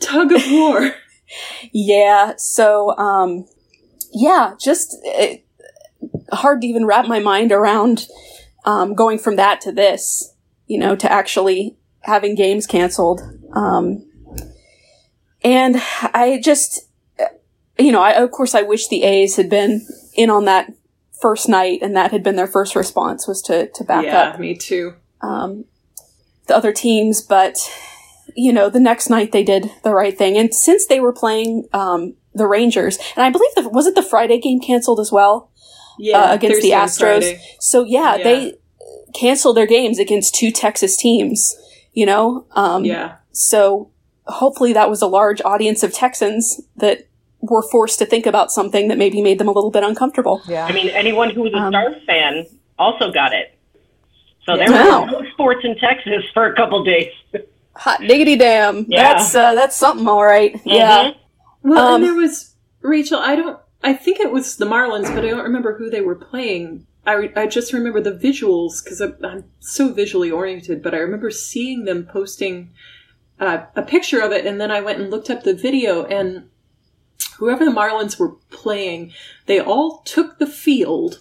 [0.00, 0.94] Tug of war.
[1.72, 2.34] Yeah.
[2.36, 3.46] So, um,
[4.12, 5.44] yeah, just it,
[6.32, 8.06] hard to even wrap my mind around
[8.64, 10.33] um, going from that to this,
[10.66, 13.20] you know, to actually having games canceled.
[13.52, 14.06] Um,
[15.42, 16.88] and I just,
[17.78, 20.72] you know, I, of course, I wish the A's had been in on that
[21.20, 24.40] first night and that had been their first response was to, to back yeah, up
[24.40, 24.94] me too.
[25.22, 25.64] um,
[26.46, 27.56] the other teams, but
[28.34, 30.36] you know, the next night they did the right thing.
[30.36, 34.02] And since they were playing um, the Rangers, and I believe the, was it the
[34.02, 35.50] Friday game canceled as well
[35.98, 37.40] Yeah, uh, against the Thursday and Astros.
[37.60, 38.24] So yeah, Yeah.
[38.24, 38.54] they
[39.14, 41.54] canceled their games against two Texas teams.
[41.92, 43.16] You know, um, Yeah.
[43.32, 43.90] So
[44.26, 47.06] hopefully that was a large audience of Texans that
[47.40, 50.40] were forced to think about something that maybe made them a little bit uncomfortable.
[50.48, 50.66] Yeah.
[50.66, 52.46] I mean, anyone who was a Um, Stars fan
[52.78, 53.56] also got it.
[54.46, 55.04] So there Wow.
[55.06, 57.10] were no sports in Texas for a couple days.
[57.76, 58.86] Hot diggity damn!
[58.88, 59.14] Yeah.
[59.14, 60.60] That's uh, that's something, all right.
[60.64, 61.10] Yeah.
[61.10, 61.14] Mhm.
[61.64, 63.18] Well, Um, and there was Rachel.
[63.18, 63.58] I don't.
[63.82, 66.86] I think it was the Marlins, but I don't remember who they were playing.
[67.06, 70.82] I, I just remember the visuals because I'm, I'm so visually oriented.
[70.82, 72.70] But I remember seeing them posting
[73.38, 76.04] uh, a picture of it, and then I went and looked up the video.
[76.04, 76.48] And
[77.38, 79.12] whoever the Marlins were playing,
[79.46, 81.20] they all took the field.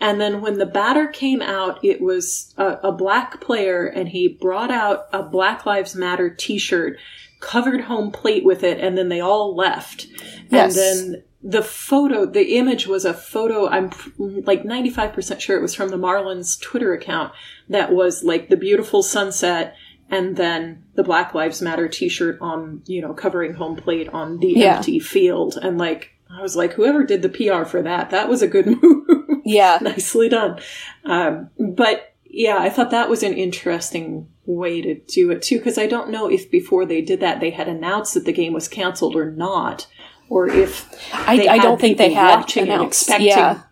[0.00, 4.28] And then when the batter came out, it was a, a black player, and he
[4.28, 6.98] brought out a Black Lives Matter T-shirt,
[7.40, 10.06] covered home plate with it, and then they all left.
[10.50, 10.76] Yes.
[10.76, 13.68] And then the photo, the image was a photo.
[13.68, 17.32] I'm like 95% sure it was from the Marlins Twitter account.
[17.68, 19.76] That was like the beautiful sunset,
[20.10, 24.52] and then the Black Lives Matter T-shirt on, you know, covering home plate on the
[24.56, 24.76] Yeah.
[24.76, 26.10] empty field, and like.
[26.36, 29.06] I was like, whoever did the PR for that, that was a good move.
[29.44, 29.78] Yeah.
[29.82, 30.58] Nicely done.
[31.04, 35.78] Um, but yeah, I thought that was an interesting way to do it too, because
[35.78, 38.66] I don't know if before they did that they had announced that the game was
[38.66, 39.86] canceled or not,
[40.28, 43.02] or if I, I don't think they had announced.
[43.02, 43.28] expecting.
[43.28, 43.62] Yeah.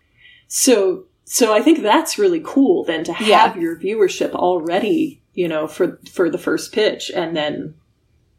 [0.47, 3.55] So, so I think that's really cool then to have Yeah.
[3.57, 7.75] your viewership already, you know, for for the first pitch and then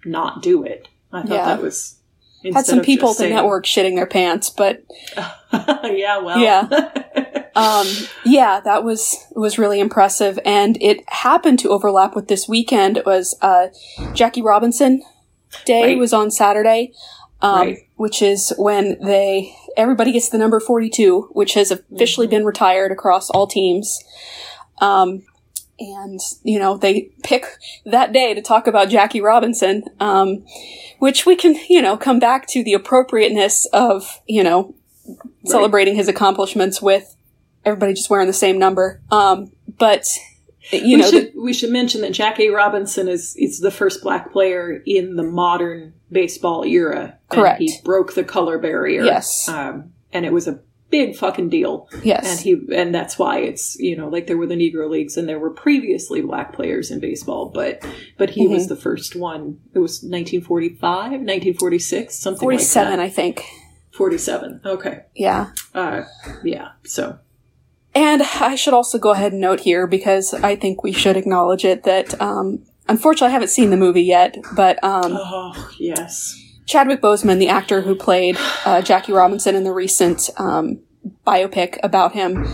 [0.05, 0.89] not do it.
[1.13, 1.45] I thought Yeah.
[1.47, 1.97] that was
[2.53, 4.85] Had some people at the saying- network shitting their pants, but
[5.53, 6.69] yeah, well, Yeah.
[7.57, 7.87] um,
[8.25, 12.97] yeah, that was was really impressive, and it happened to overlap with this weekend.
[12.97, 13.69] It was uh,
[14.13, 15.03] Jackie Robinson
[15.65, 15.99] Day Right.
[15.99, 16.93] was on Saturday,
[17.45, 17.79] um, Right.
[17.97, 22.91] which is when they everybody gets the number forty two, which has officially been retired
[22.91, 24.03] across all teams.
[24.81, 25.23] Um,
[25.79, 27.47] and you know they pick
[27.85, 30.45] that day to talk about Jackie Robinson, um,
[30.99, 34.75] which we can you know come back to the appropriateness of you know
[35.45, 37.15] celebrating his accomplishments with
[37.65, 39.01] everybody just wearing the same number.
[39.11, 40.07] Um, but
[40.73, 44.33] you we know, should we should mention that Jackie Robinson is is the first black
[44.33, 47.19] player in the modern baseball era.
[47.31, 47.61] and Correct.
[47.61, 49.03] he broke the color barrier.
[49.05, 49.49] Yes.
[49.49, 50.61] um, and it was a
[50.91, 51.89] big fucking deal.
[52.05, 55.17] yes, And he and that's why it's you know like there were the Negro leagues
[55.17, 57.85] and there were previously black players in baseball, but
[58.17, 58.55] but he Mm-hmm.
[58.55, 59.59] was the first one.
[59.75, 63.05] It was 1945, 1946, something forty seven, like that.
[63.05, 63.45] I think.
[63.93, 64.61] 47.
[64.65, 65.03] Okay.
[65.15, 65.53] Yeah.
[65.73, 66.03] Uh,
[66.43, 66.71] yeah.
[66.85, 67.19] So
[67.95, 71.65] And I should also go ahead and note here because I think we should acknowledge
[71.65, 76.41] it that um, unfortunately I haven't seen the movie yet, but um, oh yes.
[76.67, 80.81] Chadwick Boseman, the actor who played uh, Jackie Robinson in the recent um,
[81.27, 82.47] biopic about him,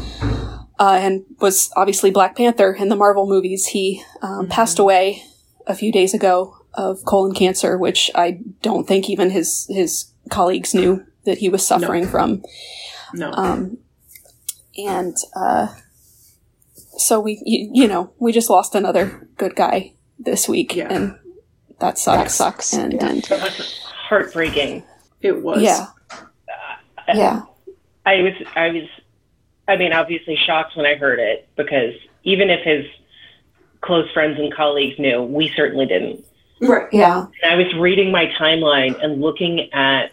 [0.79, 3.67] uh, and was obviously Black Panther in the Marvel movies.
[3.67, 5.23] He um, passed away
[5.67, 10.75] a few days ago of colon cancer, which I don't think even his his colleagues
[10.75, 12.43] knew that he was suffering from.
[13.15, 13.33] No.
[13.33, 13.79] Um,
[14.77, 15.69] and uh,
[16.97, 20.89] so we, you, you know, we just lost another good guy this week, Yeah.
[20.93, 21.19] and
[21.81, 22.23] that sucks.
[22.23, 22.73] That sucks.
[22.75, 24.83] And, and heartbreaking.
[25.23, 25.63] it was.
[25.63, 25.87] yeah,
[27.15, 27.43] yeah,
[28.07, 28.89] I was, I was,
[29.67, 31.95] I mean, obviously shocked when I heard it because
[32.25, 32.87] even if his
[33.81, 36.25] close friends and colleagues knew, we certainly didn't.
[36.61, 36.89] Right.
[36.93, 40.13] yeah, And I was reading my timeline and looking at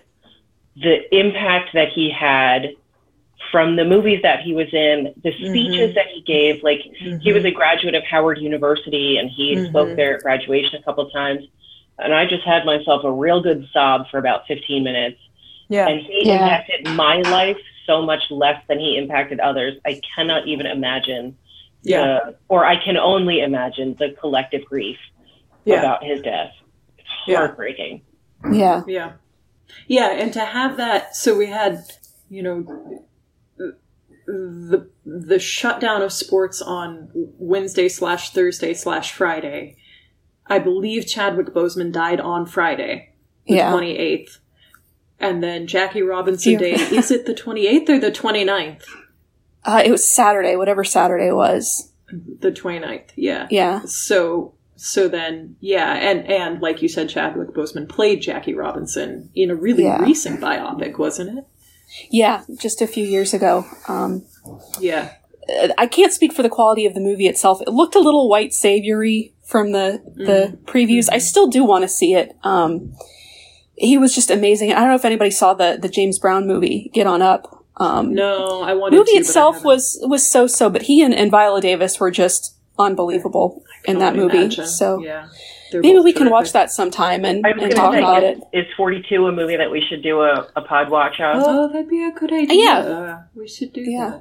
[0.77, 2.67] the impact that he had
[3.51, 5.49] from the movies that he was in, the mm-hmm.
[5.49, 6.63] speeches that he gave.
[6.63, 7.57] Like he was a mm-hmm.
[7.57, 9.69] graduate of Howard University and he mm-hmm.
[9.69, 11.43] spoke there at graduation a couple of times.
[11.99, 15.19] And I just had myself a real good sob for about 15 minutes.
[15.67, 15.87] Yeah.
[15.87, 16.43] And he Yeah.
[16.43, 19.75] impacted my life so much less than he impacted others.
[19.85, 21.35] I cannot even imagine
[21.83, 22.01] Yeah.
[22.01, 24.97] the, or I can only imagine the collective grief
[25.65, 25.79] Yeah.
[25.79, 26.51] about his death.
[26.97, 28.01] It's heartbreaking.
[28.51, 29.13] yeah, Yeah.
[29.87, 31.79] Yeah, and to have that so we had,
[32.29, 33.05] you know,
[34.27, 39.77] the the shutdown of sports on Wednesday slash Thursday slash Friday.
[40.45, 43.13] I believe Chadwick Boseman died on Friday,
[43.47, 43.71] the yeah.
[43.71, 44.39] twenty eighth.
[45.19, 46.57] And then Jackie Robinson Yeah.
[46.59, 48.83] Day, is it the 28th or the 29th?
[49.65, 51.91] Uh, it was Saturday, whatever Saturday was.
[52.11, 53.47] The 29th, yeah.
[53.49, 59.31] Yeah, So so then yeah, and and like you said, Chadwick Boseman played Jackie Robinson
[59.33, 60.03] in a really Yeah.
[60.03, 61.45] recent biopic, wasn't it?
[62.09, 63.65] Yeah, just a few years ago.
[63.87, 64.23] Um,
[64.79, 65.13] Yeah.
[65.77, 67.61] I can't speak for the quality of the movie itself.
[67.61, 71.07] It looked a little white saviory from the the previews.
[71.09, 72.35] I still do want to see it.
[72.43, 72.93] Um,
[73.75, 74.73] he was just amazing.
[74.73, 77.63] I don't know if anybody saw the the James Brown movie, Get On Up.
[77.77, 81.31] Um, No, I wanted movie to, itself was was so so, but he and, and
[81.31, 84.37] Viola Davis were just unbelievable in that movie.
[84.39, 84.67] imagine.
[84.67, 85.29] So yeah,
[85.71, 88.37] They're maybe both we can watch that sometime and, I and talk about it.
[88.53, 91.43] is, is 42 a movie that we should do a, a pod watch of?
[91.45, 92.55] Oh, that'd be a good idea.
[92.63, 93.23] Yeah.
[93.35, 94.19] we should do Yeah.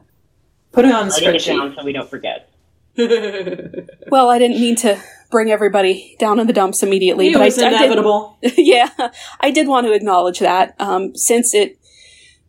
[0.72, 1.58] Put it on the Writing it spreadsheet.
[1.58, 2.50] down so we don't forget.
[4.10, 4.98] Well, I didn't mean to
[5.30, 8.38] bring everybody down in the dumps immediately, it but was I, I did inevitable.
[8.56, 8.88] yeah,
[9.40, 11.78] I did want to acknowledge that um, since it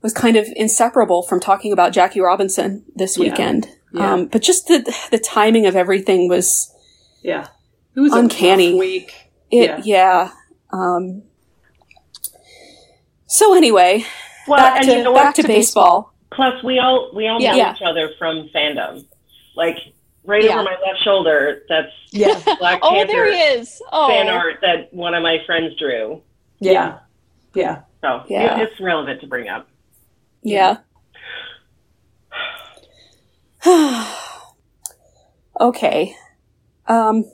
[0.04, 3.24] was kind of inseparable from talking about Jackie Robinson this Yeah.
[3.24, 3.70] weekend.
[3.94, 4.14] Yeah.
[4.14, 4.80] Um, but just the
[5.12, 6.72] the timing of everything was
[7.24, 7.48] yeah,
[7.98, 8.74] it was Uncanny.
[8.74, 9.14] A week.
[9.52, 9.86] it.
[9.86, 10.30] Yeah.
[10.72, 11.24] Um,
[13.28, 14.06] so anyway,
[14.48, 15.36] Well, back to you know back what?
[15.38, 16.14] to baseball.
[16.32, 17.52] Plus, we all we all Yeah.
[17.52, 17.76] know Yeah.
[17.76, 19.06] each other from fandom.
[19.56, 19.78] Like
[20.26, 20.54] right Yeah.
[20.56, 23.82] over my left shoulder, that's Yeah, Black Oh, Panther there he is.
[23.92, 26.22] Oh, fan art that one of my friends drew.
[26.60, 27.00] yeah,
[27.56, 27.82] yeah.
[28.02, 28.60] So Yeah.
[28.60, 29.68] it, it's relevant to bring up.
[30.44, 30.78] Yeah.
[35.60, 36.16] okay.
[36.88, 37.26] Um,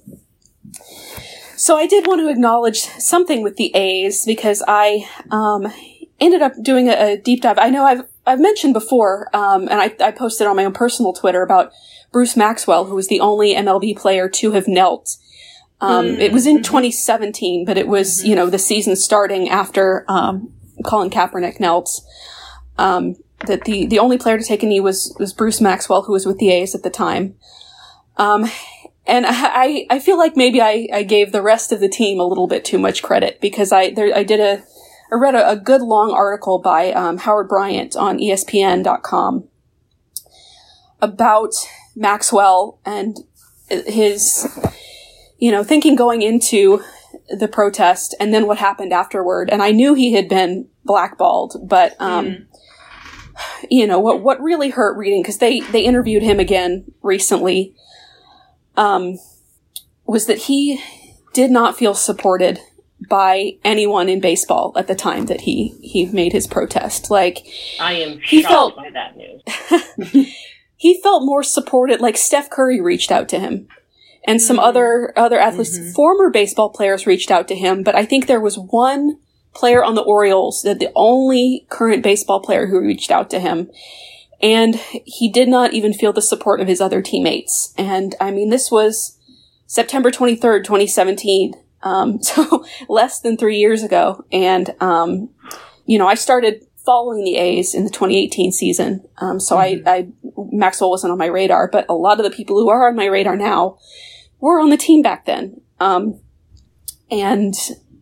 [1.63, 5.71] so I did want to acknowledge something with the A's because I um,
[6.19, 7.57] ended up doing a, a deep dive.
[7.57, 11.13] I know I've I've mentioned before, um, and I, I posted on my own personal
[11.13, 11.71] Twitter about
[12.11, 15.15] Bruce Maxwell, who was the only MLB player to have knelt.
[15.79, 20.51] Um, It was in 2017, but it was you know the season starting after um,
[20.83, 21.89] Colin Kaepernick knelt
[22.77, 23.15] um,
[23.47, 26.25] that the the only player to take a knee was was Bruce Maxwell, who was
[26.25, 27.35] with the A's at the time.
[28.17, 28.51] Um,
[29.05, 32.25] and I I feel like maybe I, I gave the rest of the team a
[32.25, 34.63] little bit too much credit because I there I did a
[35.11, 39.47] I read a, a good long article by um, Howard Bryant on ESPN.com
[41.01, 41.53] about
[41.95, 43.19] Maxwell and
[43.69, 44.47] his
[45.37, 46.83] you know thinking going into
[47.29, 49.49] the protest and then what happened afterward.
[49.49, 52.47] And I knew he had been blackballed, but um,
[53.69, 57.75] you know what what really hurt reading because they they interviewed him again recently
[58.75, 59.17] um
[60.05, 60.81] was that he
[61.33, 62.59] did not feel supported
[63.09, 67.09] by anyone in baseball at the time that he he made his protest.
[67.11, 67.45] Like
[67.79, 70.27] I am He shocked felt- by that news.
[70.77, 73.67] he felt more supported like Steph Curry reached out to him
[74.25, 78.25] and some other other athletes former baseball players reached out to him but I think
[78.27, 79.17] there was one
[79.53, 83.69] player on the Orioles that the only current baseball player who reached out to him
[84.43, 87.73] and he did not even feel the support of his other teammates.
[87.77, 89.17] And I mean this was
[89.65, 94.23] September 23rd 2017 um, so less than 3 years ago.
[94.31, 95.29] And um,
[95.85, 99.05] you know I started following the A's in the 2018 season.
[99.17, 100.07] Um, so I, I,
[100.51, 103.05] Maxwell wasn't on my radar, but a lot of the people who are on my
[103.05, 103.77] radar now
[104.41, 105.61] were on the team back then.
[105.79, 106.19] Um,
[107.09, 107.55] and,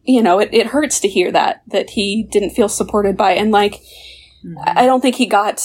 [0.03, 3.51] you know, it, it hurts to hear that, that he didn't feel supported by, and
[3.51, 3.81] like,
[4.65, 5.61] I I don't think he got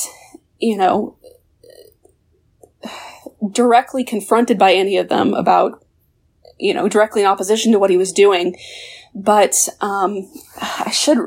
[0.58, 1.16] you know,
[3.52, 5.84] directly confronted by any of them about,
[6.58, 8.56] you know, directly in opposition to what he was doing.
[9.14, 10.30] But um,
[10.60, 11.18] I should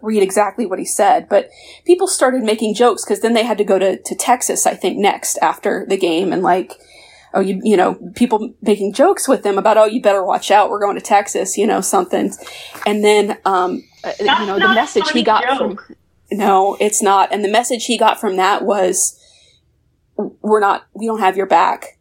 [0.00, 1.28] read exactly what he said.
[1.28, 1.50] But
[1.84, 4.98] people started making jokes because then they had to go to, to Texas, I think,
[4.98, 6.72] next after the game, and like,
[7.34, 10.70] oh, you you know, people making jokes with them about, oh, you better watch out,
[10.70, 12.32] we're going to Texas, you know, something.
[12.86, 15.86] And then, um, uh, you know, the message he got joke.
[15.86, 15.96] from
[16.32, 17.32] no, it's not.
[17.32, 19.18] And the message he got from that was,
[20.16, 21.98] we're not, we don't have your back.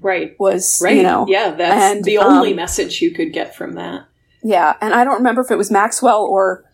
[0.00, 0.38] Right.
[0.38, 0.96] Was Right.
[0.96, 4.06] you know, yeah, that's and, the only um, message you could get from that.
[4.42, 6.64] Yeah, and I don't remember if it was Maxwell or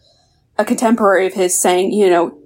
[0.59, 2.39] a contemporary of his saying, you know,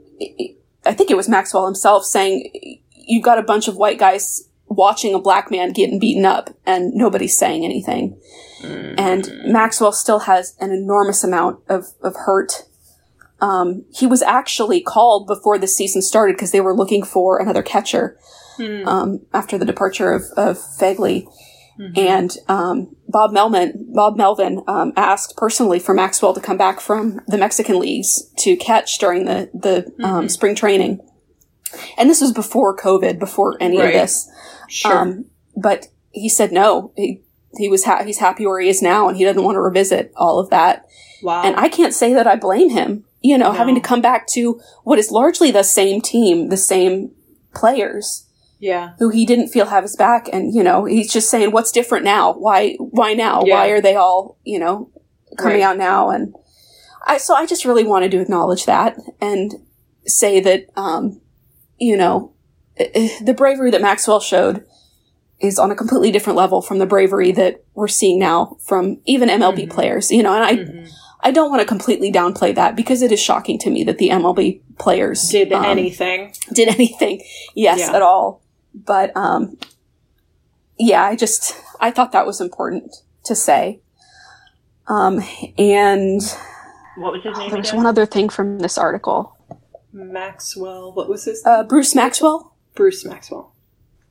[0.84, 5.14] I think it was Maxwell himself saying, you've got a bunch of white guys watching
[5.14, 8.20] a black man getting beaten up and nobody's saying anything.
[8.62, 12.64] And Maxwell still has an enormous amount of, of hurt.
[13.40, 17.62] Um, he was actually called before the season started because they were looking for another
[17.62, 18.18] catcher
[18.86, 21.26] um, after the departure of, of Phegley.
[21.94, 27.20] And um, Bob Melvin, Bob Melvin um, asked personally for Maxwell to come back from
[27.26, 31.00] the Mexican leagues to catch during the the um, spring training.
[31.98, 33.88] And this was before COVID, before any Right.
[33.88, 34.26] of this.
[34.70, 34.96] Sure.
[35.00, 36.92] Um, but he said no.
[36.96, 37.20] He,
[37.58, 40.12] he was ha- he's happy where he is now, and he doesn't want to revisit
[40.16, 40.86] all of that.
[41.22, 41.42] wow.
[41.42, 43.04] And I can't say that I blame him.
[43.22, 43.58] You know, No.
[43.58, 47.10] having to come back to what is largely the same team, the same
[47.54, 48.26] players
[48.60, 48.92] yeah.
[48.98, 52.04] who he didn't feel have his back, and you know, he's just saying, "What's different
[52.04, 52.32] now?
[52.34, 52.74] Why?
[52.78, 53.42] Why now?
[53.44, 53.54] Yeah.
[53.54, 54.90] Why are they all you know
[55.38, 55.62] coming Right.
[55.64, 56.34] out now?" And
[57.06, 59.54] I so I just really wanted to acknowledge that and
[60.06, 61.20] say that um,
[61.78, 62.32] you know
[62.76, 64.64] eh, eh, the bravery that Maxwell showed
[65.40, 69.28] is on a completely different level from the bravery that we're seeing now from even
[69.28, 69.70] MLB Mhm.
[69.70, 70.10] players.
[70.10, 70.88] You know, and I Mhm.
[71.20, 74.10] I don't want to completely downplay that because it is shocking to me that the
[74.10, 76.32] MLB players Did um, anything.
[76.52, 77.22] did anything,
[77.54, 77.96] yes, Yeah.
[77.96, 78.42] at all.
[78.74, 79.56] But um,
[80.78, 82.94] yeah, I just I thought that was important
[83.24, 83.80] to say.
[84.88, 85.20] Um,
[85.58, 86.20] and
[86.96, 87.78] What was his name there was again?
[87.78, 89.36] one other thing from this article.
[89.92, 90.92] Maxwell.
[90.92, 91.42] What was his?
[91.44, 92.54] Uh, Bruce Maxwell.
[92.74, 93.52] Bruce Maxwell.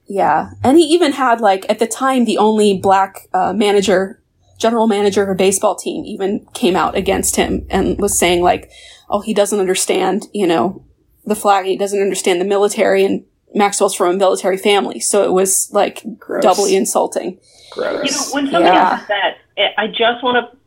[0.08, 4.22] Yeah, and he even had like at the time the only black uh, manager,
[4.58, 8.72] general manager of a baseball team, even came out against him and was saying like,
[9.10, 10.84] "Oh, he doesn't understand, you know,
[11.26, 11.66] the flag.
[11.66, 16.04] He doesn't understand the military." And Maxwell's from a military family, so it was like
[16.20, 16.44] Gross.
[16.44, 17.40] doubly insulting.
[17.72, 18.06] Gross.
[18.06, 18.98] You know, when somebody Yeah.
[18.98, 20.58] does that, I- I just want to,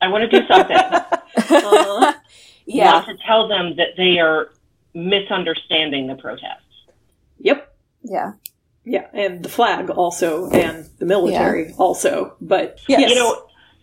[0.00, 0.76] I want to do something.
[1.36, 2.12] Uh-huh.
[2.66, 4.50] Yeah, Want to tell them that they are
[4.94, 6.62] misunderstanding the protest.
[7.40, 7.72] Yep.
[8.02, 8.32] yeah,
[8.94, 12.34] Yeah, and the flag also, and the military also.
[12.40, 13.08] But yes.
[13.10, 13.30] You know,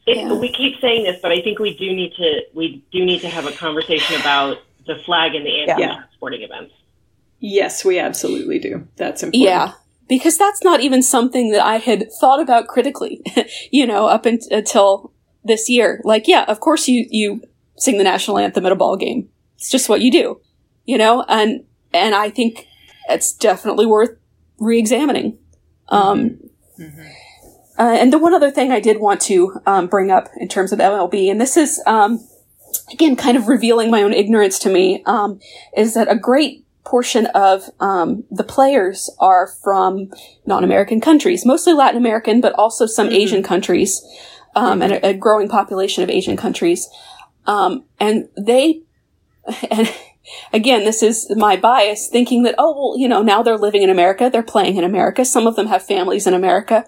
[0.05, 0.33] it, Yeah.
[0.33, 3.29] we keep saying this, but I think we do need to we do need to
[3.29, 6.03] have a conversation about the flag and the anti Yeah.
[6.15, 6.73] sporting events.
[7.39, 8.87] yes, we absolutely do.
[8.97, 9.43] That's important.
[9.49, 9.71] yeah.
[10.09, 13.21] Because that's not even something that I had thought about critically,
[13.71, 15.11] you know, up un- until
[15.43, 16.01] this year.
[16.05, 17.41] Like, yeah, of course you you
[17.77, 19.29] sing the national anthem at a ball game.
[19.57, 20.39] It's just what you do,
[20.85, 22.67] you know, and and I think
[23.09, 24.17] it's definitely worth
[24.59, 25.37] re-examining.
[25.89, 26.39] Um,
[26.79, 30.71] uh, and the one other thing I did want to um, bring up in terms
[30.71, 32.25] of MLB, and this is um,
[32.91, 35.39] again kind of revealing my own ignorance to me, um,
[35.75, 40.09] is that a great portion of um, the players are from
[40.45, 44.01] non-American countries, mostly Latin American, but also some Asian countries,
[44.55, 46.87] um, and a, a growing population of Asian countries.
[47.45, 48.81] Um, and they,
[49.69, 49.93] and
[50.53, 53.89] again, this is my bias thinking that, oh, well, you know, now they're living in
[53.89, 56.85] America, they're playing in America, some of them have families in America.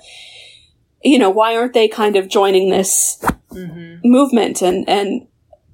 [1.04, 4.00] You know, why aren't they kind of joining this mm-hmm.
[4.04, 4.62] movement?
[4.62, 5.28] And, and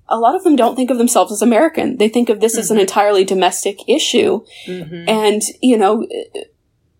[0.07, 1.97] a lot of them don't think of themselves as American.
[1.97, 2.81] They think of this as an mm-hmm.
[2.81, 5.09] entirely domestic issue mm-hmm.
[5.09, 6.07] and, you know,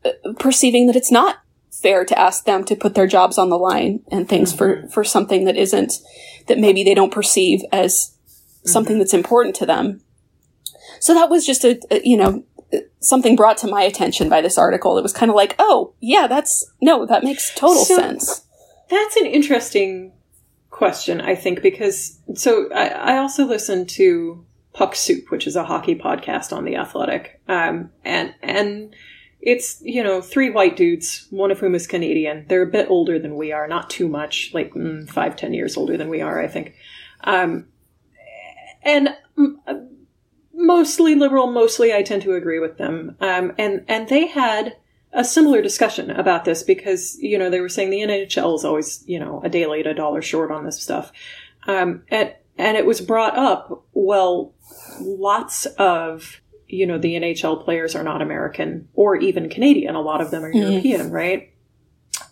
[0.04, 1.38] uh, uh, perceiving that it's not
[1.72, 5.04] fair to ask them to put their jobs on the line and things for, for
[5.04, 6.00] something that isn't,
[6.48, 8.16] that maybe they don't perceive as
[8.64, 10.02] something that's important to them.
[11.06, 12.44] So that was just a, a you know,
[13.00, 14.98] something brought to my attention by this article.
[14.98, 18.44] It was kind of like, oh, yeah, that's, no, that makes total So- sense.
[18.90, 20.14] That's an interesting
[20.72, 24.44] question, I think, because so I, I also listen to
[24.74, 28.96] Puck Soup, which is a hockey podcast on the Athletic, um, and and
[29.42, 32.46] it's you know three white dudes, one of whom is Canadian.
[32.48, 35.78] They're a bit older than we are, not too much, like mm, five ten years
[35.78, 36.74] older than we are, I think,
[37.24, 37.68] um,
[38.84, 39.10] and.
[40.58, 43.16] Mostly liberal, mostly I tend to agree with them.
[43.20, 44.78] Um, and and they had
[45.12, 49.04] a similar discussion about this because you know they were saying the NHL is always
[49.06, 51.12] you know a day late, a dollar short on this stuff,
[51.68, 53.86] um, and and it was brought up.
[53.94, 54.54] Well,
[55.02, 59.96] lots of you know, the NHL players are not American or even Canadian.
[59.96, 60.52] A lot of them are.
[60.52, 61.54] European, right?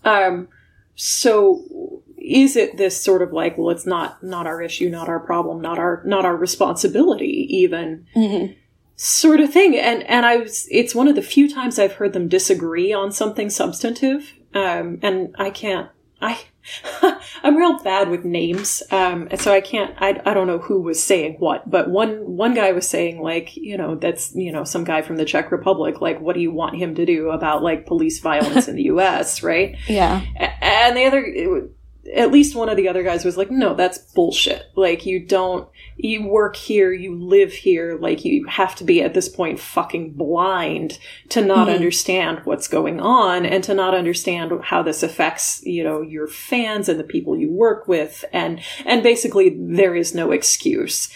[0.04, 0.48] Um,
[0.96, 5.20] so is it this sort of like, well, it's not not our issue, not our
[5.20, 8.56] problem, not our not our responsibility, even Mhm.
[8.96, 9.78] sort of thing?
[9.78, 13.12] And and I was, it's one of the few times I've heard them disagree on
[13.12, 15.90] something substantive, um, and I can't.
[16.22, 16.38] I
[17.44, 19.94] I'm real bad with names, um, and so I can't.
[20.00, 23.58] I, I don't know who was saying what, but one one guy was saying like,
[23.58, 26.00] you know, that's you know some guy from the Czech Republic.
[26.00, 29.44] Like, what do you want him to do about like police violence in the U.S.
[29.44, 29.76] Right?
[29.88, 30.22] Yeah.
[30.62, 31.68] And the other,
[32.14, 34.64] at least one of the other guys was like, no, that's bullshit.
[34.76, 39.14] Like, you don't, you work here, you live here, like, you have to be at
[39.14, 41.00] this point fucking blind
[41.30, 41.76] to not Mhm.
[41.76, 46.90] understand what's going on and to not understand how this affects, you know, your fans
[46.90, 48.26] and the people you work with.
[48.34, 51.10] And, and basically, there is no excuse.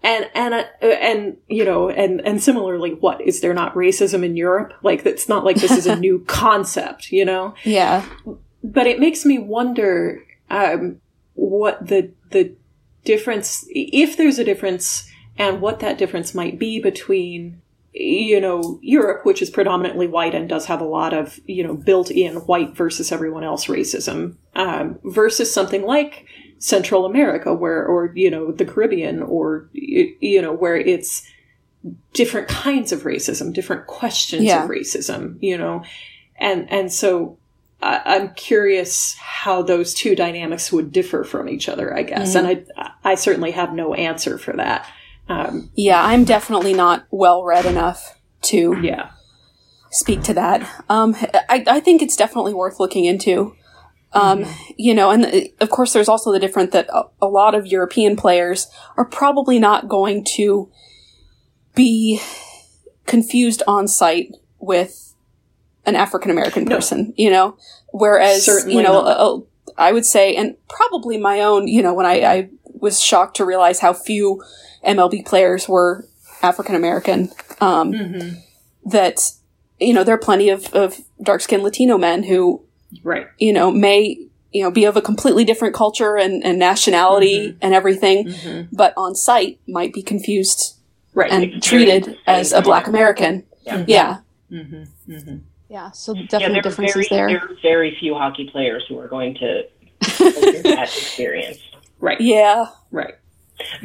[0.00, 4.36] And and uh, and you know and and similarly, what is there not racism in
[4.36, 4.72] Europe?
[4.80, 8.04] Like it's not like this is a new concept, you know Yeah.
[8.62, 11.00] But it makes me wonder um,
[11.34, 12.54] what the the
[13.04, 17.60] difference, if there's a difference, and what that difference might be between
[17.92, 21.74] you know Europe, which is predominantly white and does have a lot of you know
[21.74, 26.26] built-in white versus everyone else racism, um, versus something like
[26.58, 31.26] Central America, where or you know the Caribbean, or you know where it's
[32.12, 34.64] different kinds of racism, different questions Yeah.
[34.64, 35.82] of racism, you know,
[36.36, 37.38] and and so
[37.80, 42.46] I, I'm curious how those two dynamics would differ from each other, I guess, and
[42.46, 44.86] I I certainly have no answer for that.
[45.28, 49.10] Um, Yeah, I'm definitely not well read enough to yeah,
[49.90, 50.68] speak to that.
[50.88, 51.14] Um,
[51.48, 53.54] I, I think it's definitely worth looking into.
[54.14, 54.46] Um,
[54.78, 57.66] you know, and uh, of course, there's also the difference that a, a lot of
[57.66, 60.70] European players are probably not going to
[61.74, 62.18] be
[63.04, 65.07] confused on site with
[65.88, 66.76] an African American No.
[66.76, 67.56] person, you know,
[67.92, 69.42] whereas, Certainly you know, a- a-
[69.76, 72.48] I would say, and probably my own, you know, when I, I
[72.80, 74.42] was shocked to realize how few
[74.86, 76.04] MLB players were
[76.42, 77.30] African American,
[77.60, 78.28] um, Mm-hmm.
[78.90, 79.20] that,
[79.80, 82.62] you know, there are plenty of, of dark skinned Latino men who,
[83.04, 84.18] right, you know, may,
[84.52, 88.74] you know, be of a completely different culture and, and nationality and everything, mm-hmm.
[88.74, 90.76] but on site might be confused
[91.14, 93.44] right, and treated as a black American.
[93.66, 93.84] Yeah.
[93.86, 94.18] Yeah.
[94.50, 95.38] mm-hmm.
[95.68, 97.40] Yeah, so Yeah, definitely there are differences very, there.
[97.40, 99.62] there are very few hockey players who are going to
[100.18, 100.30] go
[100.62, 101.58] that experience.
[102.00, 102.66] right, Yeah.
[102.90, 103.14] right.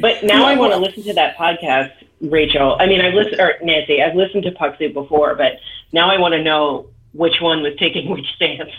[0.00, 2.76] But now I want to listen to that podcast, Rachel.
[2.78, 5.54] I mean, I've listened, or Nancy, I've listened to Puck Soup before, but
[5.92, 8.70] now I want to know which one was taking which stance.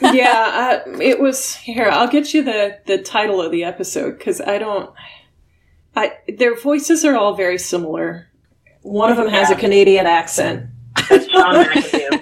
[0.14, 1.88] yeah, uh, it was here.
[1.90, 4.90] I'll get you the the title of the episode because I don't.
[5.96, 8.28] I their voices are all very similar.
[8.82, 10.66] One of them has a Canadian accent.
[11.08, 12.21] That's Sean McIndoe.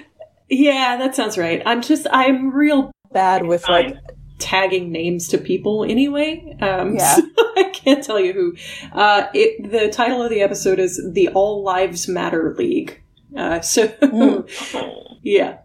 [0.53, 1.61] Yeah, that sounds right.
[1.65, 3.95] I'm just I'm real bad with like
[4.37, 6.57] tagging names to people anyway.
[6.61, 7.15] Um, Yeah.
[7.15, 8.55] so I can't tell you who.
[8.91, 13.01] Uh, it the title of the episode is the All Lives Matter League.
[13.35, 15.15] Uh, so Mm.
[15.23, 15.59] yeah,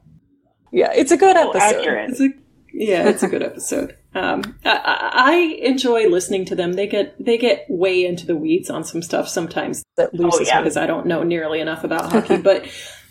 [0.72, 1.78] yeah, it's a good Oh, episode.
[1.80, 2.10] accurate.
[2.10, 2.28] It's a,
[2.72, 3.96] yeah, it's a good episode.
[4.14, 5.34] Um, I, I
[5.66, 6.74] enjoy listening to them.
[6.74, 10.56] They get they get way into the weeds on some stuff sometimes that loses yeah.
[10.58, 12.36] me because I don't know nearly enough about hockey.
[12.42, 12.66] but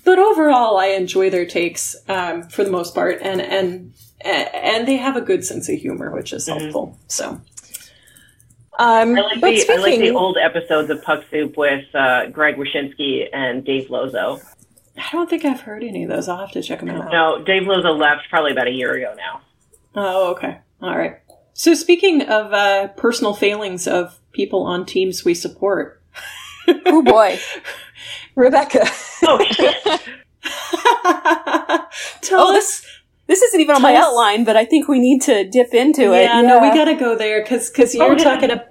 [0.05, 4.97] but overall, I enjoy their takes um, for the most part, and and and they
[4.97, 6.59] have a good sense of humor, which is Mhm.
[6.61, 6.97] helpful.
[7.07, 7.41] So.
[8.77, 12.25] Um, I like, but the, I like the old episodes of Puck Soup with uh,
[12.27, 14.41] Greg Wyshynski and Dave Lozo.
[14.97, 16.27] I don't think I've heard any of those.
[16.27, 17.09] I'll have to check them out.
[17.09, 19.41] No, Dave Lozo left probably about a year ago now.
[19.95, 20.57] Oh, okay.
[20.81, 21.19] All right.
[21.53, 26.01] So, speaking of uh, personal failings of people on teams we support,
[26.67, 27.39] Oh boy.
[28.35, 28.85] Rebecca,
[29.27, 29.75] Oh, shit.
[32.21, 32.85] tell Oh, us.
[33.27, 36.13] This isn't even on my us- outline, but I think we need to dip into
[36.13, 36.23] it.
[36.23, 38.51] Yeah, no, we got to go there because because you Oh, were talking.
[38.51, 38.67] ab-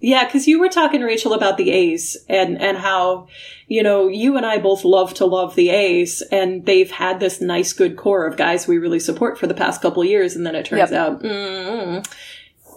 [0.00, 3.28] Yeah, because you were talking, Rachel, about the A's and and how
[3.68, 7.40] you know you and I both love to love the A's, and they've had this
[7.40, 10.44] nice, good core of guys we really support for the past couple of years, and
[10.44, 10.92] then it turns Yep.
[10.92, 12.04] out, mm,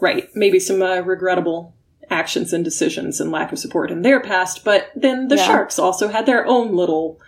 [0.01, 1.73] right, maybe some uh, regrettable
[2.09, 5.45] actions and decisions and lack of support in their past, but then the Yeah.
[5.45, 7.19] Sharks also had their own little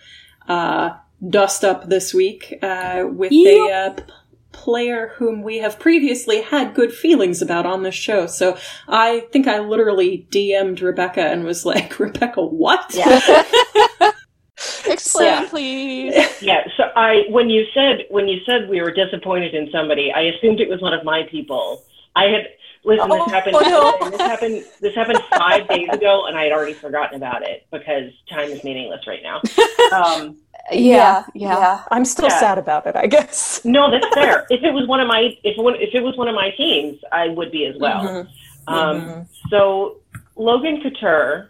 [0.47, 0.91] uh,
[1.27, 3.69] dust up this week uh, with Yep.
[3.69, 3.95] a uh,
[4.51, 8.25] player whom we have previously had good feelings about on this show.
[8.25, 8.57] So
[8.87, 12.95] I think I literally DM'd Rebecca and was like, Rebecca, what?
[14.85, 15.47] Explain, Yeah.
[15.49, 16.13] please.
[16.41, 16.63] yeah.
[16.75, 20.59] So I, when you said when you said we were disappointed in somebody, I assumed
[20.59, 21.83] it was one of my people.
[22.15, 22.47] I had
[22.89, 23.53] Listen, this Oh, happened.
[23.61, 24.09] no.
[24.09, 24.65] This happened.
[24.81, 28.63] This happened five days ago, and I had already forgotten about it because time is
[28.63, 29.41] meaningless right now.
[29.95, 30.37] Um,
[30.71, 31.81] Yeah, yeah.
[31.89, 32.39] I'm still Yeah.
[32.39, 33.61] sad about it, I guess.
[33.65, 34.45] no, that's fair.
[34.51, 36.99] If it was one of my, if one, if it was one of my teams,
[37.11, 38.03] I would be as well.
[38.03, 38.27] Mhm.
[38.67, 39.27] Um, Mhm.
[39.49, 39.95] So
[40.35, 41.49] Logan Couture,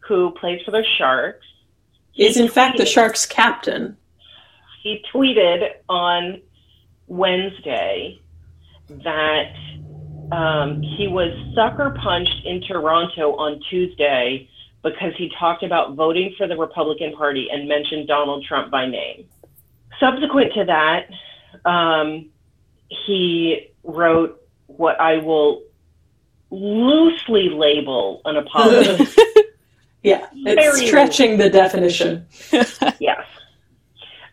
[0.00, 1.46] who plays for the Sharks,
[2.16, 3.96] Is in fact the Sharks captain.
[4.82, 6.42] he tweeted on
[7.06, 8.18] Wednesday
[9.02, 9.52] that
[10.32, 14.48] um, he was sucker punched in Toronto on Tuesday
[14.82, 19.26] because he talked about voting for the Republican Party and mentioned Donald Trump by name.
[19.98, 21.08] Subsequent to that,
[21.68, 22.30] um,
[23.06, 25.62] he wrote what I will
[26.50, 29.06] loosely label an apology.
[30.02, 32.26] Yeah, it's Very stretching the definition.
[33.00, 33.24] Yes.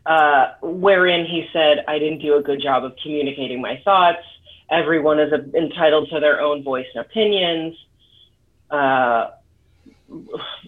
[0.06, 4.22] Uh, wherein he said, I didn't do a good job of communicating my thoughts.
[4.70, 7.78] Everyone is entitled to their own voice and opinions,
[8.72, 9.32] uh,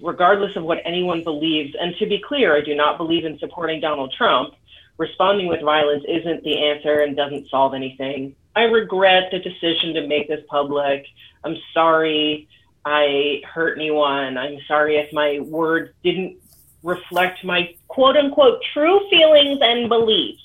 [0.02, 1.76] regardless of what anyone believes.
[1.80, 4.54] And to be clear, I do not believe in supporting Donald Trump.
[4.98, 8.36] Responding with violence isn't the answer and doesn't solve anything.
[8.56, 11.06] I regret the decision to make this public.
[11.44, 12.48] I'm sorry
[12.84, 14.38] I hurt anyone.
[14.38, 16.38] I'm sorry if my words didn't
[16.84, 20.42] reflect my quote unquote true feelings and beliefs.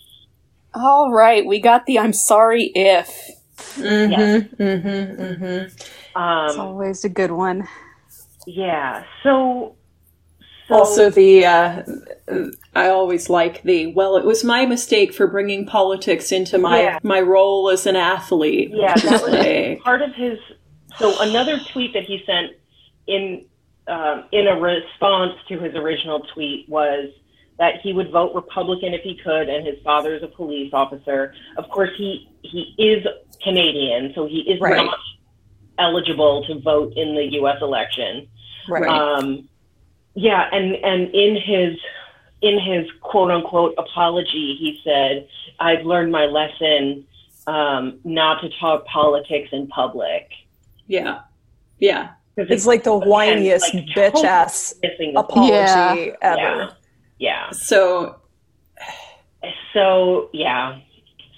[0.74, 3.30] All right, we got the I'm sorry if.
[3.58, 5.44] Mm-hmm, mm-hmm, mm-hmm.
[5.44, 7.68] It's Um, always a good one.
[8.46, 9.04] yeah.
[9.22, 9.76] So,
[10.68, 11.82] so Also, the uh,
[12.74, 16.98] I always like the well, it was my mistake for bringing politics into my Yeah.
[17.02, 18.70] my role as an athlete.
[18.72, 20.38] yeah, that was part of his.
[20.98, 22.52] So another tweet that he sent
[23.06, 23.44] in
[23.88, 27.10] um, in a response to his original tweet was
[27.58, 31.34] that he would vote Republican if he could, and his father is a police officer.
[31.56, 33.06] Of course, he he is
[33.42, 34.84] Canadian, so he is Right.
[34.84, 34.98] not
[35.78, 37.58] eligible to vote in the U.S.
[37.62, 38.28] election.
[38.68, 38.86] Right.
[38.88, 39.48] Um,
[40.14, 41.78] yeah, and and in his
[42.42, 45.28] in his quote unquote apology, he said,
[45.60, 47.06] "I've learned my lesson
[47.46, 50.30] um, not to talk politics in public."
[50.88, 51.20] yeah,
[51.78, 52.10] yeah.
[52.36, 54.74] it's like the again, whiniest like, bitch ass
[55.16, 56.14] apology Yeah.
[56.22, 56.40] ever.
[56.40, 56.70] Yeah.
[57.22, 57.50] Yeah.
[57.52, 58.16] So
[59.72, 60.80] So yeah,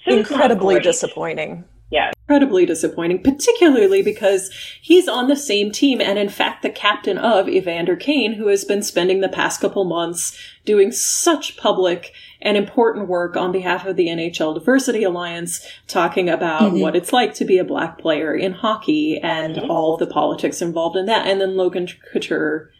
[0.03, 1.63] So Incredibly disappointing.
[1.91, 2.11] Yeah.
[2.27, 4.49] incredibly disappointing, particularly because
[4.81, 8.65] he's on the same team and, in fact, the captain of Evander Kane, who has
[8.65, 12.11] been spending the past couple months doing such public
[12.41, 16.81] and important work on behalf of the NHL Diversity Alliance, talking about Mhm.
[16.81, 20.63] what it's like to be a black player in hockey and all of the politics
[20.63, 21.27] involved in that.
[21.27, 22.71] And then Logan Couture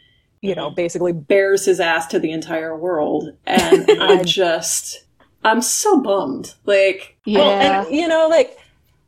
[0.46, 0.76] You know, mm-hmm.
[0.76, 3.36] basically bears his ass to the entire world.
[3.46, 5.04] And I just,
[5.44, 6.54] I'm so bummed.
[6.66, 7.88] Like, oh, Yeah.
[7.90, 8.58] you know, like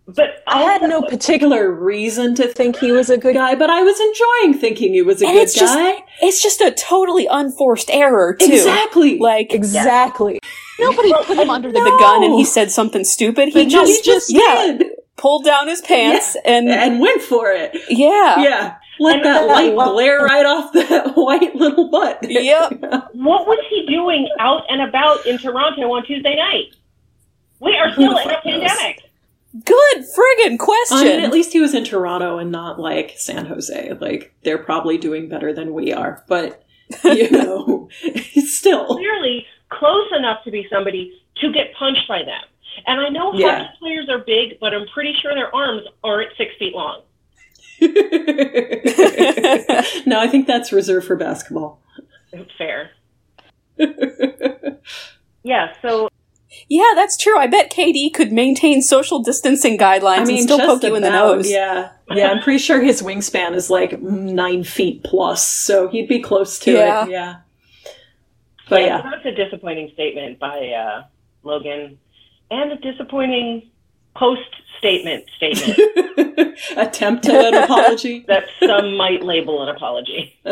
[0.07, 3.69] But I had no particular particular reason to think he was a good guy, but
[3.69, 6.03] I was enjoying thinking he was a And good it's just- guy.
[6.21, 8.51] It's just a totally unforced error, too.
[8.51, 9.19] Exactly.
[9.19, 10.39] Like, Exactly.
[10.79, 13.49] Nobody put him under the the gun and he said something stupid.
[13.49, 17.21] He But no, just, he just yeah, did pulled down his pants and, and went
[17.21, 17.75] for it.
[17.89, 18.41] yeah.
[18.41, 18.75] Yeah.
[18.99, 22.19] Let And that that light lo- glare right off that white little butt.
[22.23, 22.71] Yep.
[23.13, 26.75] what was he doing out and about in Toronto on Tuesday night?
[27.59, 29.03] We are still in a pandemic.
[29.65, 30.97] Good friggin' question.
[30.97, 33.93] I mean, at least he was in Toronto and not like San Jose.
[33.99, 36.63] Like they're probably doing better than we are, but
[37.03, 37.89] you know,
[38.45, 38.85] still.
[38.87, 42.43] Clearly close enough to be somebody to get punched by them.
[42.85, 43.63] And I know Yeah.
[43.63, 47.01] hockey players are big, but I'm pretty sure their arms aren't six feet long.
[50.05, 51.81] no, I think that's reserved for basketball.
[52.57, 52.91] Fair.
[55.43, 56.09] Yeah, so
[56.67, 57.37] yeah, that's true.
[57.37, 61.49] I bet KD could maintain social distancing guidelines and still poke you in the nose.
[61.49, 62.27] Yeah, yeah.
[62.31, 66.73] I'm pretty sure his wingspan is like nine feet plus, so he'd be close to
[66.73, 67.05] Yeah.
[67.05, 67.11] it.
[67.11, 67.35] Yeah.
[68.67, 71.03] But yeah, that's a disappointing statement by uh,
[71.43, 71.97] Logan,
[72.51, 73.69] and a disappointing
[74.15, 74.41] post
[74.79, 75.77] statement statement
[76.77, 78.19] attempt at an apology.
[78.27, 80.37] that some might label an apology.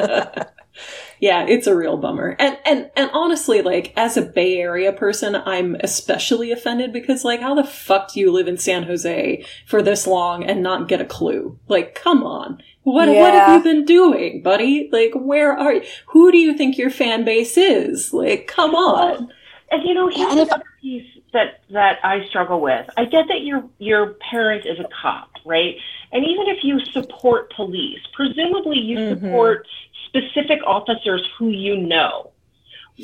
[1.20, 2.36] yeah, it's a real bummer.
[2.39, 7.41] And and and honestly, like as a Bay Area person, I'm especially offended because like
[7.41, 11.02] how the fuck do you live in San Jose for this long and not get
[11.02, 11.58] a clue?
[11.68, 12.62] Like, come on.
[12.84, 14.89] What what have you been doing, buddy?
[14.91, 15.82] Like, where are you?
[16.08, 18.14] Who do you think your fan base is?
[18.14, 19.32] Like, come on.
[19.72, 22.90] And you know, here's And if- another piece that that I struggle with.
[22.98, 25.78] I get that your your parent is a cop, right?
[26.12, 29.10] And even if you support police, presumably you Mhm.
[29.22, 29.68] support
[30.08, 32.32] specific officers who you know.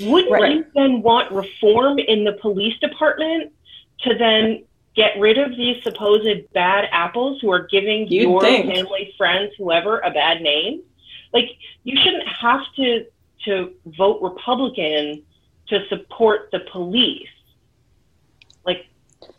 [0.03, 0.51] Wouldn't Right.
[0.53, 3.51] you then want reform in the police department
[4.03, 4.63] to then
[4.95, 8.73] get rid of these supposed bad apples who are giving You'd your think.
[8.73, 10.81] family, friends, whoever a bad name.
[11.33, 11.49] Like
[11.83, 13.05] you shouldn't have to
[13.45, 15.23] to vote Republican
[15.67, 17.27] to support the police.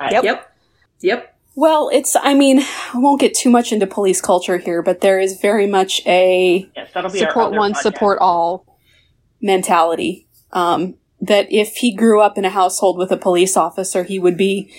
[0.00, 0.24] I, Yep.
[0.24, 0.52] Yep.
[1.00, 1.28] Yep.
[1.54, 5.18] Well, it's, I mean, I won't get too much into police culture here, but there
[5.20, 7.76] is very much a yes, Support one, podcast.
[7.82, 8.64] support all.
[9.40, 14.18] mentality um, that if he grew up in a household with a police officer, he
[14.18, 14.72] would be,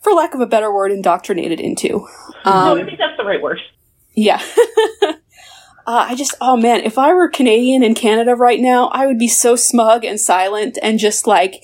[0.00, 1.88] for lack of a better word, indoctrinated into.
[1.88, 2.06] No,
[2.44, 3.60] I Um, think that's the right word.
[4.14, 4.40] yeah.
[5.02, 5.12] uh,
[5.86, 9.28] I just, oh man, if I were Canadian in Canada right now, I would be
[9.28, 11.62] so smug and silent and just like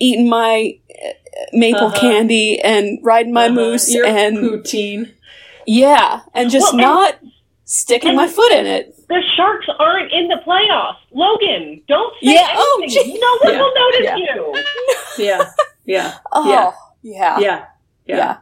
[0.00, 1.10] eating my uh,
[1.52, 2.00] maple Uh-huh.
[2.00, 3.54] candy and riding my Uh-huh.
[3.54, 5.12] moose Your and poutine.
[5.66, 7.18] yeah, and just Well, and- not
[7.64, 8.94] sticking my foot in it.
[9.08, 10.96] The Sharks aren't in the playoffs.
[11.12, 13.04] Logan, don't say Yeah, oh, anything.
[13.12, 13.18] gee.
[13.18, 14.16] no one Yeah, will notice yeah.
[14.16, 14.54] you.
[15.24, 15.50] Yeah.
[15.86, 16.14] Yeah.
[16.32, 16.70] Oh, Yeah.
[17.02, 17.38] yeah.
[17.38, 17.64] Yeah.
[18.06, 18.16] Yeah.
[18.16, 18.36] Yeah.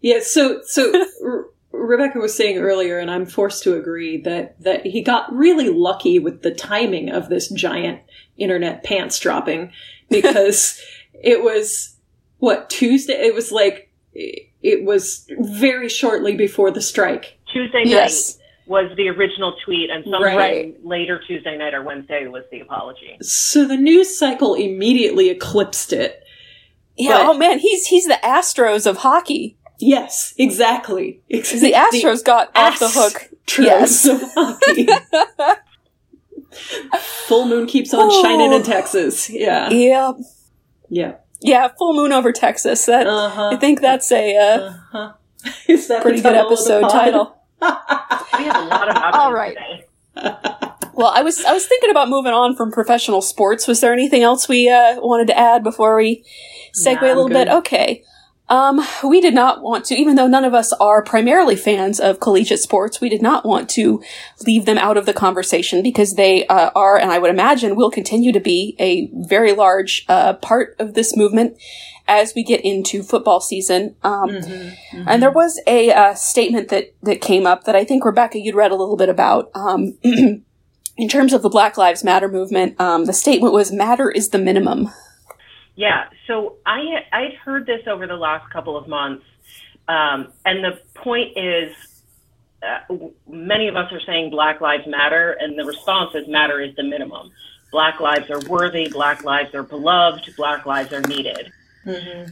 [0.00, 0.20] Yeah.
[0.22, 0.92] So, so
[1.24, 5.68] R- Rebecca was saying earlier, and I'm forced to agree that that he got really
[5.68, 8.00] lucky with the timing of this giant
[8.36, 9.72] internet pants dropping
[10.08, 10.80] because
[11.22, 11.96] it was
[12.40, 13.14] what Tuesday.
[13.14, 17.38] It was like it was very shortly before the strike.
[17.52, 18.36] Tuesday Yes.
[18.36, 20.74] night was the original tweet, and sometime Right.
[20.84, 23.16] later Tuesday night or Wednesday was the apology.
[23.22, 26.22] So the news cycle immediately eclipsed it.
[26.96, 29.56] Yeah, But- oh man, he's he's the Astros of hockey.
[29.78, 31.22] Yes, exactly.
[31.28, 33.30] Because the Astros got off the hook.
[33.58, 34.06] Yes.
[34.06, 34.86] of hockey.
[37.26, 39.30] Full moon keeps on shining in Texas.
[39.30, 39.70] Yeah.
[39.70, 40.12] Yeah,
[40.88, 41.14] Yeah.
[41.40, 42.86] Yeah, full moon over Texas.
[42.86, 43.50] That Uh-huh.
[43.52, 44.58] I think that's a uh,
[44.92, 45.12] Uh-huh.
[45.68, 47.36] Is that pretty good title of the episode title.
[48.38, 49.56] We have a lot of options All right.
[49.56, 49.86] today.
[50.94, 53.66] Well, I was I was thinking about moving on from professional sports.
[53.66, 56.24] Was there anything else we uh, wanted to add before we
[56.74, 57.48] segue Nah, a little I'm bit?
[57.48, 58.02] Okay.
[58.50, 62.18] Um, we did not want to, even though none of us are primarily fans of
[62.18, 64.02] collegiate sports, we did not want to
[64.44, 67.92] leave them out of the conversation because they uh, are, and I would imagine will
[67.92, 71.56] continue to be a very large uh, part of this movement
[72.08, 73.94] as we get into football season.
[74.02, 75.04] Um, Mm-hmm.
[75.06, 78.56] and there was a uh, statement that that came up that I think Rebecca you'd
[78.56, 79.50] read a little bit about.
[79.54, 84.30] Um, in terms of the Black Lives Matter movement, um, the statement was "Matter is
[84.30, 84.90] the minimum."
[85.76, 89.24] Yeah, so I I'd heard this over the last couple of months,
[89.88, 91.74] um, and the point is,
[92.62, 92.96] uh,
[93.28, 96.82] many of us are saying Black Lives Matter, and the response is matter is the
[96.82, 97.30] minimum.
[97.72, 98.88] Black lives are worthy.
[98.88, 100.34] Black lives are beloved.
[100.36, 101.52] Black lives are needed.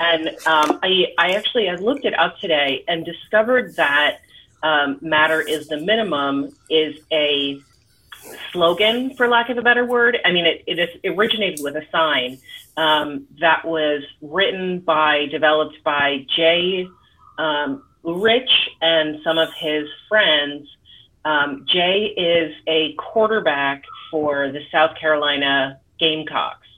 [0.00, 4.18] And um, I I actually I looked it up today and discovered that
[4.62, 7.60] um, matter is the minimum is a
[8.52, 10.18] slogan, for lack of a better word.
[10.24, 12.38] I mean, it, it is originated with a sign
[12.78, 16.88] um, that was written by, developed by Jay
[17.36, 20.68] um, Rich and some of his friends.
[21.24, 26.68] Um, Jay is a quarterback for the South Carolina Gamecocks.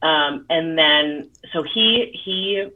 [0.00, 2.66] Um, and then, so he, he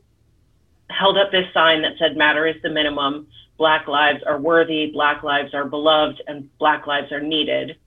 [0.91, 3.29] held up this sign that said, Matter is the minimum.
[3.57, 7.79] Black lives are worthy, Black lives are beloved, and Black lives are needed.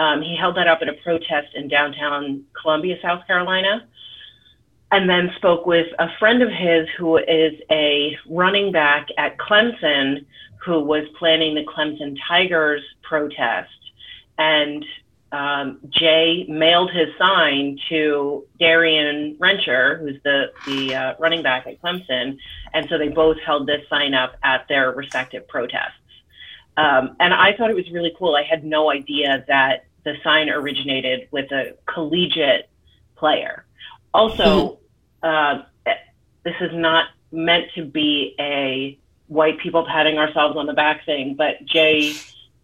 [0.00, 3.86] Um, he held that up at a protest in downtown Columbia, South Carolina,
[4.90, 10.24] and then spoke with a friend of his who is a running back at Clemson
[10.64, 13.68] who was planning the Clemson Tigers protest.
[14.38, 14.86] And
[15.32, 21.80] um, Jay mailed his sign to Darien Rencher, who's the, the uh, running back at
[21.82, 22.38] Clemson.
[22.72, 25.92] And so they both held this sign up at their respective protests.
[26.78, 28.34] Um, and I thought it was really cool.
[28.34, 32.68] I had no idea that the sign originated with a collegiate
[33.16, 33.64] player.
[34.12, 34.78] Also,
[35.22, 35.62] uh,
[36.44, 41.34] this is not meant to be a white people patting ourselves on the back thing,
[41.36, 42.14] but Jay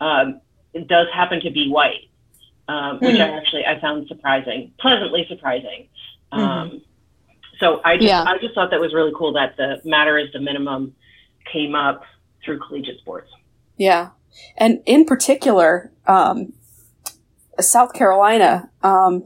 [0.00, 0.40] um,
[0.86, 2.08] does happen to be white,
[2.68, 5.88] um, which I actually I found surprising, pleasantly surprising.
[6.32, 6.82] Um,
[7.60, 8.24] so I just Yeah.
[8.26, 10.94] I just thought that was really cool that the matter is the minimum
[11.50, 12.02] came up
[12.44, 13.30] through collegiate sports.
[13.76, 14.10] Yeah,
[14.56, 16.52] and in particular, um,
[17.62, 18.70] South Carolina.
[18.82, 19.24] Um,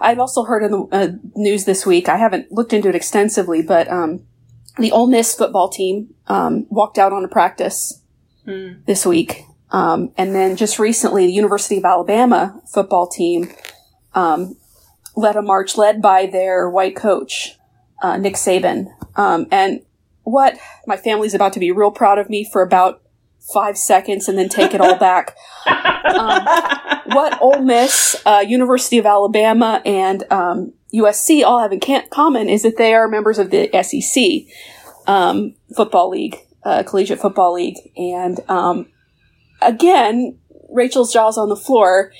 [0.00, 2.08] I've also heard in the uh, news this week.
[2.08, 4.26] I haven't looked into it extensively, but um,
[4.78, 8.02] the Ole Miss football team um, walked out on a practice
[8.86, 13.50] this week, um, and then just recently, the University of Alabama football team
[14.14, 14.56] um,
[15.16, 17.56] led a march led by their white coach,
[18.02, 18.86] uh, Nick Saban.
[19.16, 19.80] Um, and
[20.24, 23.00] what my family's about to be real proud of me for about
[23.52, 25.36] five seconds and then take it all back.
[26.04, 26.46] Um,
[27.06, 32.48] what Ole Miss, uh, University of Alabama, and um, USC all have in can- common
[32.50, 34.46] is that they are members of the SEC.
[35.08, 38.86] um, football league, uh, collegiate football league, and um,
[39.62, 40.38] again,
[40.70, 42.12] Rachel's jaws on the floor.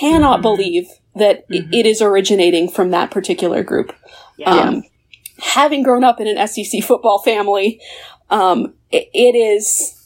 [0.00, 0.42] Cannot Mm-hmm.
[0.42, 3.92] believe that i- it is originating from that particular group.
[4.36, 4.50] Yeah.
[4.54, 4.82] Um,
[5.38, 7.80] having grown up in an SEC football family,
[8.30, 9.99] um, it, it is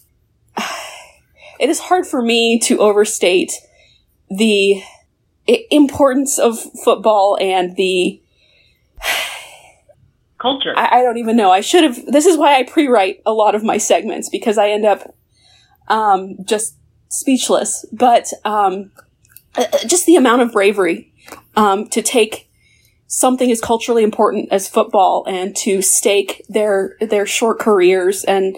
[1.60, 3.52] it is hard for me to overstate
[4.30, 4.82] the
[5.70, 8.20] importance of football and the
[10.38, 10.74] Culture.
[10.76, 11.50] I, I don't even know.
[11.50, 12.04] I should have.
[12.06, 15.14] This is why I pre-write a lot of my segments because I end up
[15.88, 16.76] um, just
[17.08, 17.86] speechless.
[17.92, 18.90] But um,
[19.56, 21.12] uh, uh, just the amount of bravery
[21.56, 22.50] um, to take
[23.06, 28.56] something as culturally important as football and to stake their their short careers and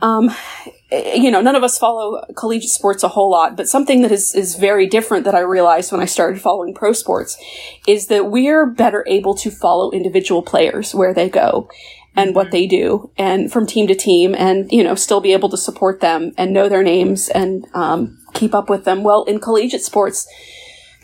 [0.00, 4.02] um, eh, you know none of us follow collegiate sports a whole lot but something
[4.02, 7.36] that is is very different that i realized when i started following pro sports
[7.86, 11.68] is that we're better able to follow individual players where they go
[12.14, 15.48] and what they do and from team to team and you know still be able
[15.48, 19.02] to support them and know their names and um, keep up with them.
[19.02, 20.28] Well in collegiate sports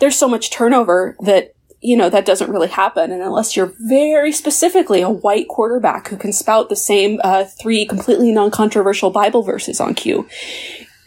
[0.00, 4.32] there's so much turnover that you know that doesn't really happen and unless you're very
[4.32, 9.80] specifically a white quarterback who can spout the same uh, three completely non-controversial bible verses
[9.80, 10.26] on cue.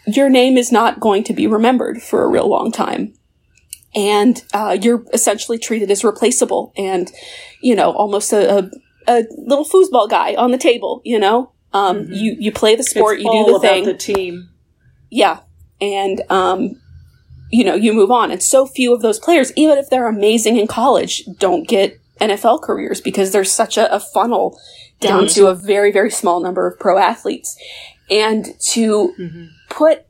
[0.06, 3.14] Your name is not going to be remembered for a real long time.
[3.94, 7.10] And uh, you're essentially treated as replaceable and
[7.60, 8.70] you know almost a, a,
[9.06, 11.52] a little foosball guy on the table you know?
[11.74, 13.84] Um, you you play the sport it's you do the thing.
[13.84, 14.50] the team.
[15.10, 15.40] yeah.
[15.80, 16.81] And, um,
[17.52, 18.32] you know, you move on.
[18.32, 22.62] And so few of those players, even if they're amazing in college, don't get NFL
[22.62, 24.58] careers because there's such a, a funnel
[25.00, 27.58] down to a very, very small number of pro athletes.
[28.10, 29.14] And to
[29.68, 30.06] put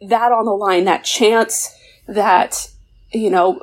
[0.00, 1.76] that on the line, that chance
[2.06, 2.70] that,
[3.12, 3.60] you know,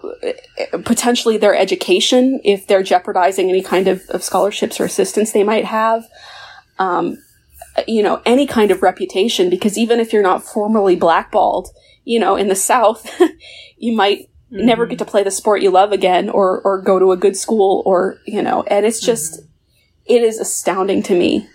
[0.85, 5.65] potentially their education, if they're jeopardizing any kind of, of scholarships or assistance they might
[5.65, 6.05] have,
[6.77, 7.17] um,
[7.87, 11.69] you know, any kind of reputation, because even if you're not formally blackballed,
[12.04, 13.22] you know, in the South,
[13.78, 17.12] you might never get to play the sport you love again or, or go to
[17.12, 19.41] a good school or, you know, and it's just,
[20.06, 21.47] it is astounding to me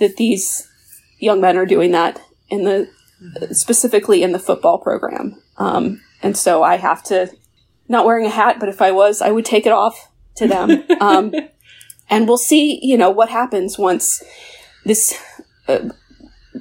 [0.00, 0.70] that these
[1.18, 2.88] young men are doing that in the,
[3.52, 5.40] specifically in the football program.
[5.58, 7.30] Um, and so I have to,
[7.88, 10.84] not wearing a hat, but if I was, I would take it off to them.
[11.00, 11.32] Um,
[12.08, 14.22] and we'll see, you know, what happens once
[14.84, 15.20] this
[15.68, 15.88] uh,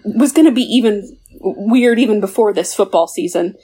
[0.03, 3.55] was going to be even weird even before this football season.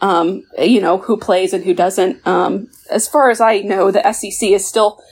[0.00, 2.24] Um, you know, who plays and who doesn't.
[2.26, 5.02] Um, as far as I know, the SEC is still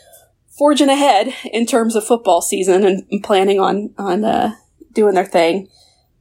[0.57, 4.55] forging ahead in terms of football season and, planning on, on, uh,
[4.93, 5.69] doing their thing.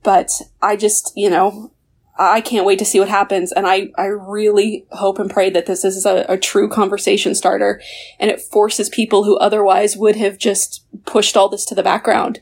[0.01, 0.31] But
[0.63, 1.71] I just, you know,
[2.17, 3.51] I can't wait to see what happens.
[3.51, 7.81] And I, I really hope and pray that this is a, a true conversation starter
[8.19, 12.41] and it forces people who otherwise would have just pushed all this to the background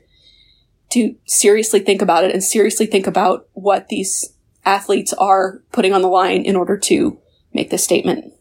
[0.93, 4.33] to seriously think about it and seriously think about what these
[4.65, 7.19] athletes are putting on the line in order to
[7.53, 8.33] make this statement.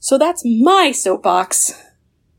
[0.00, 1.80] So that's my soapbox.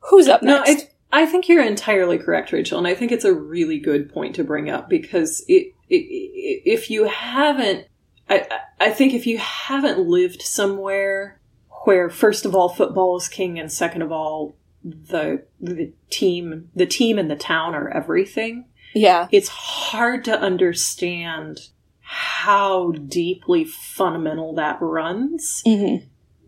[0.10, 0.88] Who's up No, next?
[1.12, 4.36] I, I think you're entirely correct, Rachel, and I think it's a really good point
[4.36, 7.88] to bring up because it, it, it, if you haven't,
[8.30, 8.48] I
[8.80, 11.40] I think if you haven't lived somewhere
[11.86, 16.86] where, first of all, football is king, and second of all, the the team, the
[16.86, 18.66] team and the town are everything.
[18.96, 19.28] Yeah.
[19.32, 21.70] It's hard to understand
[22.00, 25.98] how deeply fundamental that runs hmm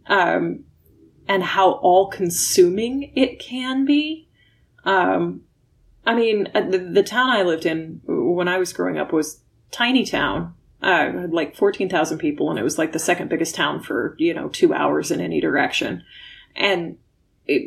[0.07, 0.63] um,
[1.27, 4.27] and how all consuming it can be.
[4.85, 5.41] Um,
[6.05, 9.41] I mean, uh, the, the town I lived in when I was growing up was
[9.71, 14.15] tiny town, uh, like 14,000 people, and it was like the second biggest town for,
[14.17, 16.03] you know, two hours in any direction.
[16.55, 16.97] And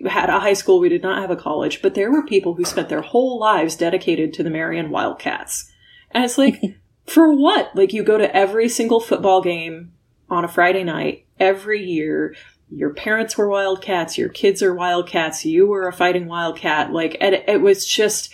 [0.07, 0.81] had a high school.
[0.81, 3.77] We did not have a college, but there were people who spent their whole lives
[3.77, 5.71] dedicated to the Marion Wildcats.
[6.11, 6.61] And it's like,
[7.07, 7.75] for what?
[7.75, 9.93] Like, you go to every single football game
[10.29, 12.35] on a Friday night every year.
[12.71, 16.93] Your parents were Wildcats, your kids are Wildcats, you were a fighting Wildcat.
[16.93, 18.33] Like, and it, it was just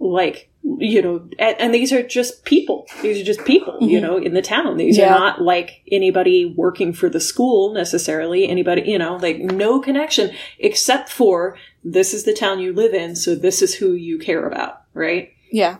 [0.00, 2.86] like, you know, and, and these are just people.
[3.02, 4.02] These are just people, you Mhm.
[4.02, 4.76] know, in the town.
[4.76, 5.14] These Yeah.
[5.14, 8.46] are not like anybody working for the school necessarily.
[8.48, 13.16] Anybody, you know, like no connection except for this is the town you live in,
[13.16, 15.30] so this is who you care about, right?
[15.50, 15.76] Yeah.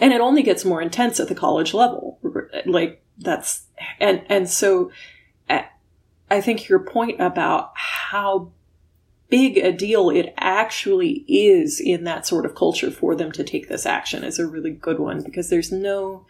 [0.00, 2.20] and it only gets more intense at the college level
[2.64, 3.64] like that's
[3.98, 4.88] and and so
[6.30, 8.52] i think your point about how
[9.30, 13.68] big a deal it actually is in that sort of culture for them to take
[13.68, 16.26] this action is a really good one because there's no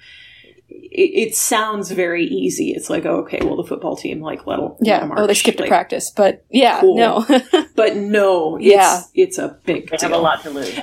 [0.69, 4.59] it, it sounds very easy it's like oh, okay well the football team like let
[4.61, 5.03] 'em- let Yeah.
[5.03, 5.39] 'em Oh, they march.
[5.39, 6.97] skipped a practice, but yeah, Cool.
[6.97, 7.25] no.
[7.75, 9.01] but no it's, Yeah.
[9.15, 10.79] it's a big They deal have a lot to lose.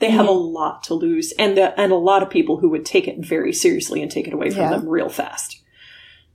[0.00, 2.84] they have a lot to lose, and the, and a lot of people who would
[2.86, 4.70] take it very seriously and take it away from Yeah.
[4.70, 5.60] them real fast,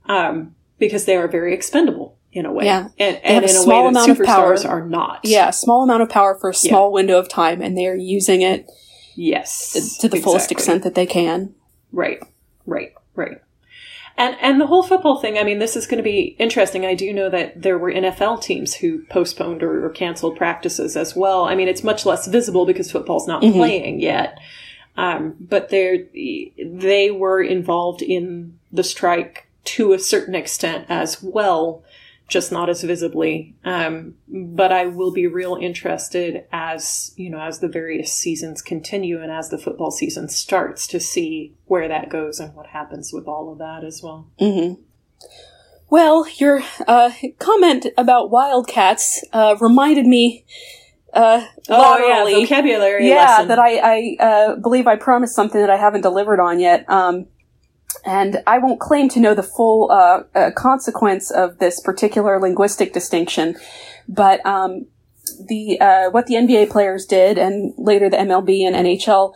[0.06, 2.88] um, because they are very expendable in a way, Yeah.
[2.98, 4.56] and, and a in a small way that amount of power.
[4.66, 5.20] are not.
[5.24, 8.68] Yeah, small amount of power for a small window of time, and they're using it
[9.16, 11.54] Yes, to the fullest extent that they can.
[11.92, 12.18] Right,
[12.66, 13.40] right, right.
[14.16, 15.38] And and the whole football thing.
[15.38, 16.84] I mean, this is going to be interesting.
[16.84, 21.14] I do know that there were NFL teams who postponed or, or canceled practices as
[21.16, 21.44] well.
[21.44, 23.52] I mean, it's much less visible because football's not Mhm.
[23.54, 24.38] playing yet.
[24.96, 31.82] Um, but they they were involved in the strike to a certain extent as well,
[32.28, 33.54] just not as visibly.
[33.64, 39.20] Um, but I will be real interested as you know as the various seasons continue
[39.22, 43.26] and as the football season starts to see where that goes and what happens with
[43.26, 44.28] all of that as well.
[44.38, 44.74] hmm
[45.90, 50.44] Well, your uh, comment about Wildcats uh, reminded me
[51.12, 53.48] uh, laterally- Oh, vocabulary yeah, lesson.
[53.48, 56.84] that I, I uh, believe I promised something that I haven't delivered on yet.
[56.90, 57.26] Um,
[58.04, 62.92] and I won't claim to know the full uh, uh, consequence of this particular linguistic
[62.92, 63.56] distinction,
[64.08, 64.86] but um,
[65.48, 69.34] the uh, what the NBA players did, and later the MLB and NHL,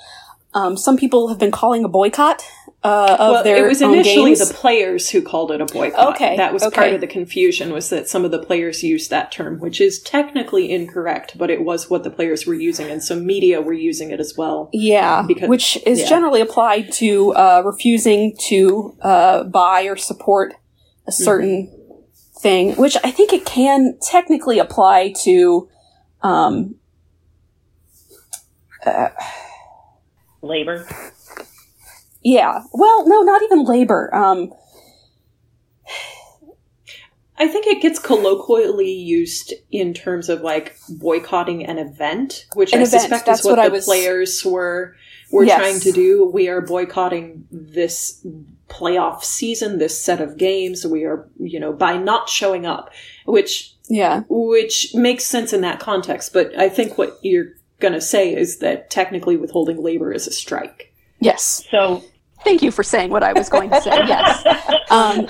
[0.54, 2.42] um, some people have been calling a boycott
[2.84, 4.48] uh, of well, their it was own initially games.
[4.48, 6.14] the players who called it a boycott.
[6.14, 6.74] Okay, that was okay.
[6.76, 7.72] part of the confusion.
[7.72, 11.64] Was that some of the players used that term, which is technically incorrect, but it
[11.64, 14.70] was what the players were using, and so media were using it as well.
[14.72, 16.08] Yeah, Because- which is yeah.
[16.08, 20.54] generally applied to uh, refusing to uh, buy or support
[21.08, 21.74] a certain
[22.40, 25.68] thing, which I think it can technically apply to.
[26.22, 26.76] Um,
[30.42, 30.86] Labor.
[32.22, 34.14] Yeah, well, no, not even labor.
[34.14, 34.52] Um,
[37.40, 42.80] I think it gets colloquially used in terms of like boycotting an event, which An
[42.80, 44.96] I event, suspect that's is what, what the was- players were
[45.30, 45.58] were Yes.
[45.58, 46.24] trying to do.
[46.32, 48.26] We are boycotting this
[48.68, 50.86] playoff season, this set of games.
[50.86, 52.90] We are, you know, by not showing up,
[53.24, 56.32] which yeah, which makes sense in that context.
[56.32, 60.32] But I think what you're going to say is that technically withholding labor is a
[60.32, 60.87] strike.
[61.20, 61.64] Yes.
[61.70, 62.02] So
[62.44, 63.90] Thank you for saying what I was going to say.
[64.06, 64.44] Yes.
[64.90, 65.28] Um,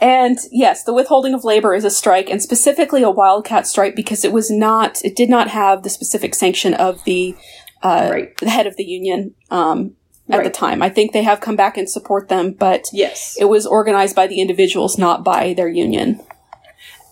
[0.00, 4.24] and yes, the withholding of labor is a strike, and specifically a wildcat strike because
[4.24, 7.34] it was not, it did not have the specific sanction of the
[7.82, 8.36] uh, Right.
[8.38, 9.92] the head of the union um,
[10.28, 10.82] at the time.
[10.82, 13.36] I think they have come back and support them, but Yes.
[13.38, 16.20] it was organized by the individuals, not by their union.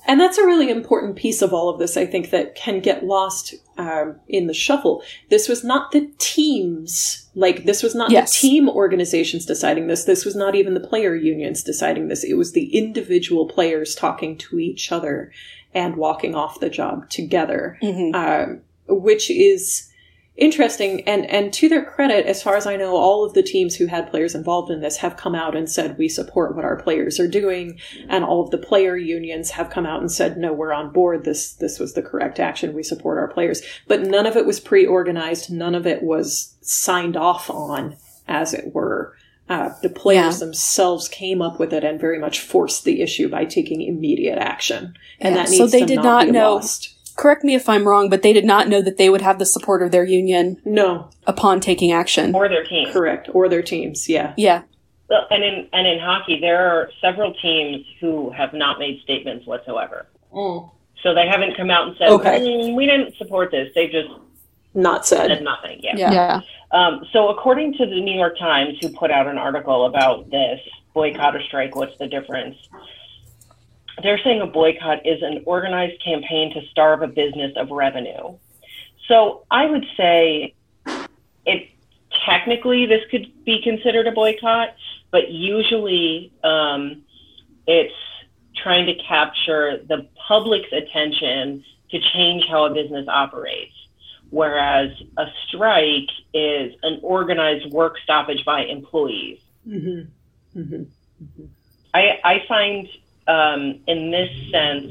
[0.06, 3.04] And that's a really important piece of all of this, I think, that can get
[3.04, 5.02] lost um, in the shuffle.
[5.30, 8.32] This was not the teams, like, this was not Yes.
[8.40, 10.04] the team organizations deciding this.
[10.04, 12.24] This was not even the player unions deciding this.
[12.24, 15.30] It was the individual players talking to each other
[15.72, 18.14] and walking off the job together, Mhm.
[18.14, 19.88] um, which is
[20.36, 21.02] interesting.
[21.08, 23.86] And, and to their credit, as far as I know, all of the teams who
[23.86, 27.20] had players involved in this have come out and said, we support what our players
[27.20, 27.78] are doing
[28.08, 31.24] and all of the player unions have come out and said no we're on board
[31.24, 34.58] this this was the correct action we support our players but none of it was
[34.60, 37.96] pre-organized none of it was signed off on
[38.28, 39.14] as it were
[39.48, 40.46] uh, the players Yeah.
[40.46, 44.96] themselves came up with it and very much forced the issue by taking immediate action
[45.20, 46.94] and Yeah, that so they to did not, not know- lost.
[47.16, 49.46] Correct me if I'm wrong, but they did not know that they would have the
[49.46, 52.34] support of their union no upon taking action.
[52.34, 52.88] or their team.
[52.92, 54.62] correct or their teams yeah Yeah,
[55.08, 59.46] Well, and in and in hockey, there are several teams who have not made statements
[59.46, 60.06] whatsoever.
[61.02, 62.40] So they haven't come out and said, Okay.
[62.40, 64.08] "Mm, "We didn't support this." They just
[64.74, 65.80] not said said nothing.
[65.82, 65.96] Yeah.
[65.98, 66.40] yeah, Yeah.
[66.70, 70.58] Um, so according to the New York Times, who put out an article about this
[70.94, 72.56] boycott or strike, what's the difference?
[74.02, 78.36] They're saying a boycott is an organized campaign to starve a business of revenue.
[79.08, 80.54] So I would say
[81.44, 81.68] it
[82.24, 84.74] technically this could be considered a boycott,
[85.10, 87.02] but usually um,
[87.66, 87.94] it's
[88.56, 93.74] trying to capture the public's attention to change how a business operates.
[94.30, 99.40] Whereas a strike is an organized work stoppage by employees.
[99.64, 100.02] hmm
[100.54, 100.82] hmm
[101.94, 102.88] I, I find,
[103.28, 104.90] um, in this sense,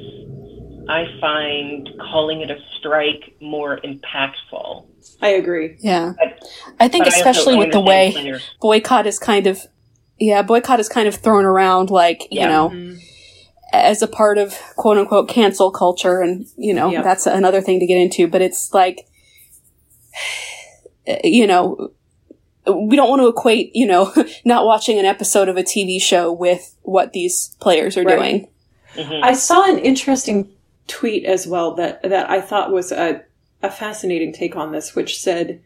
[0.90, 4.86] I find calling it a strike more impactful.
[5.22, 6.14] i agree yeah.
[6.80, 9.60] I think But I especially with the way players- boycott is kind of,
[10.20, 12.48] yeah, boycott is kind of thrown around like, you Yeah.
[12.50, 13.00] know, Mhm.
[13.74, 17.02] as a part of quote unquote cancel culture and you know Yeah.
[17.04, 19.08] that's another thing to get into but it's like
[21.24, 21.92] you know
[22.68, 24.14] we don't want to equate you know
[24.46, 28.18] not watching an episode of a TV show with what these players are Right.
[28.18, 28.48] doing
[28.96, 29.24] Mhm.
[29.24, 30.50] I saw an interesting
[30.88, 33.22] tweet as well that that I thought was a,
[33.64, 35.62] a fascinating take on this, which said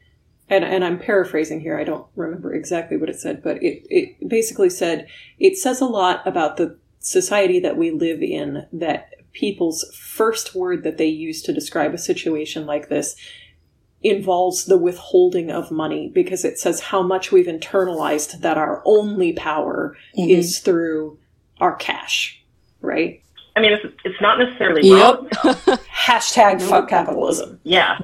[0.47, 4.30] and, and I'm paraphrasing here, I don't remember exactly what it said, but it, it
[4.30, 5.07] basically said
[5.39, 10.84] it says a lot about the society that we live in that people's first word
[10.84, 13.15] that they use to describe a situation like this
[14.06, 19.34] involves the withholding of money because it says how much we've internalized that our only
[19.34, 20.30] power Mhm.
[20.30, 21.18] is through
[21.60, 22.40] our cash,
[22.82, 23.22] right?
[23.56, 24.99] I mean, it's, it's not necessarily Yep.
[24.99, 25.27] wrong.
[26.07, 27.60] Hashtag fuck capitalism.
[27.64, 27.98] Yeah.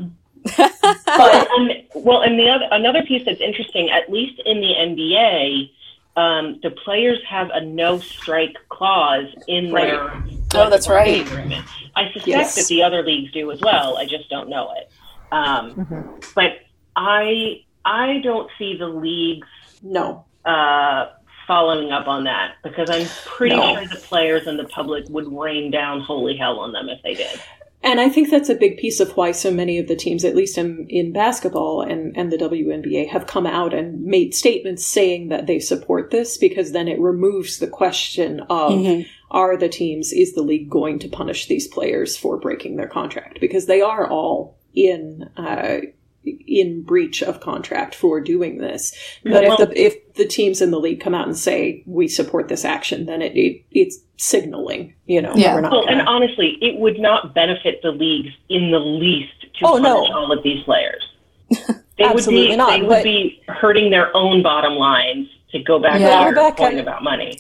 [0.57, 0.71] But
[1.05, 5.69] But um, well, and the other another piece that's interesting, at least in the NBA,
[6.17, 9.87] um, the players have a no strike clause in Right.
[9.91, 10.23] their
[10.55, 11.21] Oh, that's right.
[11.27, 11.65] agreement.
[11.95, 12.55] I suspect Yes.
[12.55, 13.97] that the other leagues do as well.
[13.97, 14.89] I just don't know it.
[15.31, 16.25] Um, Mhm.
[16.35, 16.51] But
[16.95, 19.47] I I don't see the leagues
[19.81, 20.25] no.
[20.45, 21.07] uh,
[21.47, 23.73] following up on that because I'm pretty No.
[23.75, 27.15] sure the players and the public would rain down holy hell on them if they
[27.15, 27.39] did.
[27.83, 30.35] And I think that's a big piece of why so many of the teams, at
[30.35, 35.29] least in, in basketball and, and the WNBA, have come out and made statements saying
[35.29, 39.07] that they support this because then it removes the question of Mhm.
[39.31, 43.39] are the teams, is the league going to punish these players for breaking their contract?
[43.41, 45.79] Because they are all in uh,
[46.23, 48.93] in breach of contract for doing this.
[49.23, 52.47] But if the if the teams in the league come out and say we support
[52.47, 55.55] this action, then it, it it's signaling, you know, Yeah.
[55.55, 59.33] we're not Well, gonna- and honestly, it would not benefit the leagues in the least
[59.59, 59.95] to Oh, no.
[59.95, 61.03] punish all of these players.
[61.97, 65.59] They Absolutely would be not, they would but- be hurting their own bottom lines to
[65.61, 66.15] go back Yeah.
[66.15, 67.37] to your Rebecca- point about money.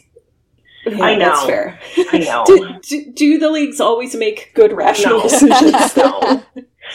[0.85, 1.25] Yeah, I know.
[1.25, 1.79] That's fair.
[2.11, 2.43] I know.
[2.47, 5.23] do, do, do the leagues always make good rational No.
[5.23, 5.97] decisions?
[5.97, 6.43] no.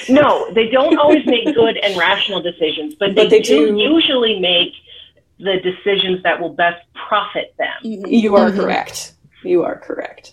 [0.09, 3.77] No, they don't always make good and rational decisions, but they, But they do, do-
[3.79, 4.73] usually make
[5.39, 7.69] the decisions that will best profit them.
[7.85, 8.05] Mhm.
[8.09, 8.57] You are Mhm.
[8.61, 9.13] correct.
[9.43, 10.33] You are correct.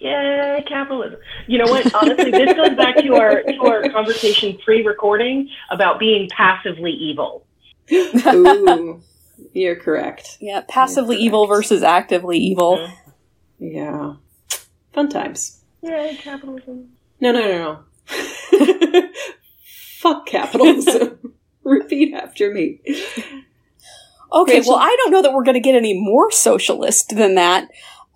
[0.00, 1.18] Yay, capitalism.
[1.46, 1.94] You know what?
[1.94, 7.46] Honestly, this goes back to our to our conversation pre-recording about being passively evil.
[7.92, 9.00] Ooh,
[9.52, 10.36] you're correct.
[10.40, 11.24] Yeah, passively Correct.
[11.26, 12.76] evil versus actively evil.
[12.78, 12.90] Mhm.
[13.60, 14.12] Yeah.
[14.92, 15.62] Fun times.
[15.82, 16.90] Yay, capitalism.
[17.20, 17.78] No, no, no, no.
[19.98, 21.18] Fuck capitalism.
[21.64, 22.80] Repeat after me.
[24.32, 27.68] Okay, well, I don't know that we're going to get any more socialist than that.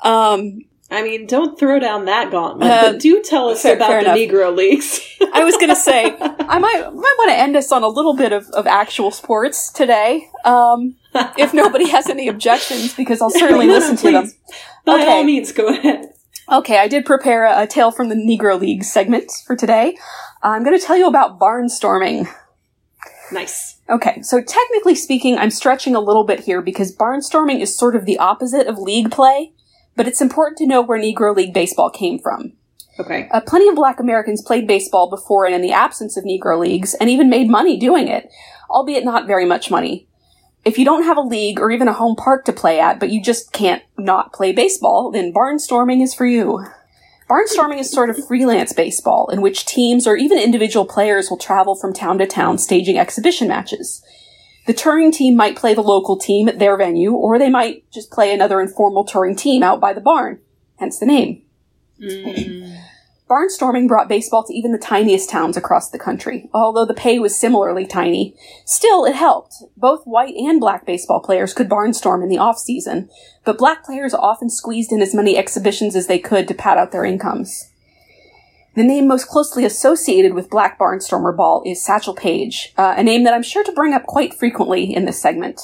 [0.03, 0.61] Um,
[0.91, 4.05] I mean, don't throw down that gauntlet, Uh, but do tell us fair- about fair
[4.05, 4.19] the enough.
[4.19, 5.01] Negro Leagues.
[5.33, 8.15] I was going to say I might might want to end us on a little
[8.15, 10.97] bit of, of actual sports today, um,
[11.37, 14.33] if nobody has any objections, because I'll certainly No, no, listen to them.
[14.85, 15.07] By Okay.
[15.09, 16.13] all means, go ahead.
[16.51, 19.97] Okay, I did prepare a, a tale from the Negro League segment for today.
[20.43, 22.27] I'm going to tell you about barnstorming.
[23.31, 23.81] Nice.
[23.91, 28.07] Okay, so technically speaking, I'm stretching a little bit here because barnstorming is sort of
[28.07, 29.53] the opposite of league play,
[29.97, 32.55] but it's important to know where Negro League baseball came from.
[32.99, 33.29] Okay.
[33.31, 36.95] Uh, plenty of black Americans played baseball before and in the absence of Negro leagues,
[36.95, 38.31] and even made money doing it,
[38.71, 40.09] albeit not very much money.
[40.69, 43.09] If you don't have a league or even a home park to play at, but
[43.09, 46.63] you just can't not play baseball, then barnstorming is for you.
[47.27, 51.75] Barnstorming is sort of freelance baseball, in which teams or even individual players will travel
[51.75, 54.05] from town to town staging exhibition matches.
[54.67, 58.11] The touring team might play the local team at their venue, or they might just
[58.11, 60.39] play another informal touring team out by the barn,
[60.77, 61.45] hence the name.
[61.99, 62.79] Mm.
[63.29, 66.49] Barnstorming brought baseball to even the tiniest towns across the country.
[66.55, 68.35] Although the pay was similarly tiny,
[68.65, 69.57] still it helped.
[69.77, 73.11] Both white and black baseball players could barnstorm in the off season,
[73.45, 76.91] but black players often squeezed in as many exhibitions as they could to pad out
[76.91, 77.71] their incomes.
[78.75, 83.25] The name most closely associated with Black Barnstormer Ball is Satchel Paige, uh, a name
[83.25, 85.61] that I'm sure to bring up quite frequently in this segment.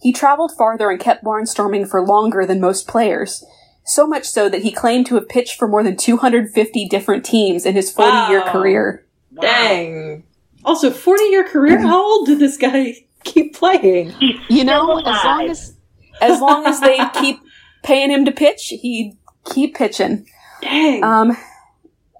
[0.00, 3.44] He traveled farther and kept barnstorming for longer than most players,
[3.84, 7.66] so much so that he claimed to have pitched for more than 250 different teams
[7.66, 8.52] in his 40 year Wow.
[8.52, 9.06] career.
[9.32, 9.42] Wow.
[9.42, 10.24] Dang.
[10.64, 11.78] Also, 40 year career?
[11.80, 12.94] How old did this guy
[13.24, 14.10] keep playing?
[14.12, 15.74] He's You know, still as long as
[16.20, 17.40] As long as they keep
[17.82, 19.16] paying him to pitch, he'd
[19.46, 20.26] keep pitching.
[20.60, 21.02] Dang.
[21.02, 21.36] Um,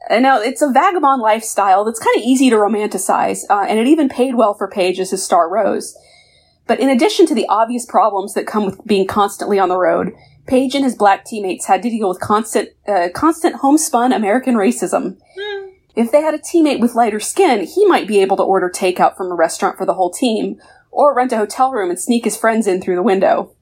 [0.09, 3.87] and now it's a vagabond lifestyle that's kind of easy to romanticize, uh, and it
[3.87, 5.95] even paid well for Paige as his star rose.
[6.67, 10.15] But in addition to the obvious problems that come with being constantly on the road,
[10.51, 15.17] Paige and his black teammates had to deal with constant, uh, constant homespun American racism.
[15.95, 19.17] If they had a teammate with lighter skin, he might be able to order takeout
[19.17, 20.61] from a restaurant for the whole team,
[20.91, 23.55] or rent a hotel room and sneak his friends in through the window.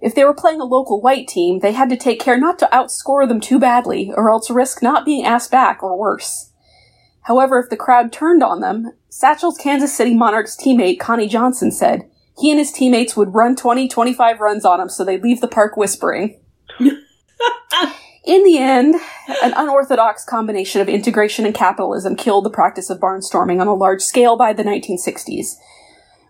[0.00, 2.68] If they were playing a local white team, they had to take care not to
[2.72, 6.52] outscore them too badly, or else risk not being asked back, or worse.
[7.22, 12.08] However, if the crowd turned on them, Satchel's Kansas City Monarchs teammate Connie Johnson said
[12.38, 15.48] he and his teammates would run 20, 25 runs on him so they'd leave the
[15.48, 16.40] park whispering.
[16.78, 18.96] In the end,
[19.42, 24.02] an unorthodox combination of integration and capitalism killed the practice of barnstorming on a large
[24.02, 25.54] scale by the 1960s.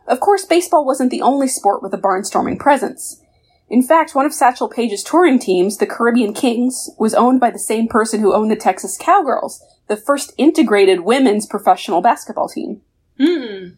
[0.06, 3.22] Of course, baseball wasn't the only sport with a barnstorming presence.
[3.68, 7.58] In fact, one of Satchel Paige's touring teams, the Caribbean Kings, was owned by the
[7.58, 12.82] same person who owned the Texas Cowgirls, the first integrated women's professional basketball team.
[13.18, 13.68] Hmm.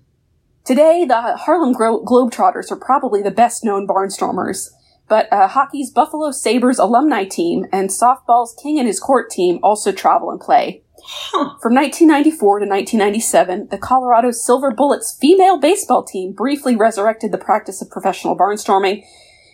[0.69, 4.69] Today, the Harlem Glo- Globetrotters are probably the best known barnstormers,
[5.09, 9.93] but uh, hockey's Buffalo Sabres alumni team and softball's King and his court team also
[9.93, 10.82] travel and play.
[11.03, 11.57] Huh.
[11.62, 17.81] From 1994 to 1997, the Colorado Silver Bullets female baseball team briefly resurrected the practice
[17.81, 19.07] of professional barnstorming,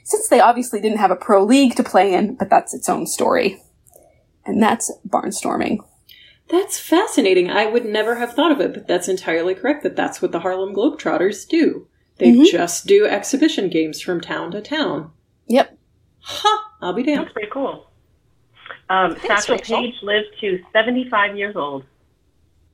[0.03, 3.07] since they obviously didn't have a pro league to play in, but that's its own
[3.07, 3.63] story.
[4.45, 5.79] And that's barnstorming.
[6.49, 7.51] That's fascinating.
[7.51, 10.41] I would never have thought of it, but that's entirely correct that that's what the
[10.41, 11.87] Harlem Globetrotters do.
[12.19, 12.51] They Mhm.
[12.51, 15.11] just do exhibition games from town to town.
[15.49, 15.77] Yep.
[16.21, 16.59] Huh.
[16.81, 17.23] I'll be damned.
[17.25, 17.91] That's pretty cool.
[18.91, 19.77] Um, Thanks, Satchel Rachel.
[19.79, 21.85] Paige lived to 75 years old.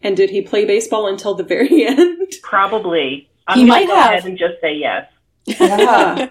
[0.03, 2.33] And did he play baseball until the very end?
[2.43, 3.29] Probably.
[3.47, 4.13] I'm He might go have.
[4.13, 5.07] ahead and just say yes.
[5.47, 6.29] Yeah.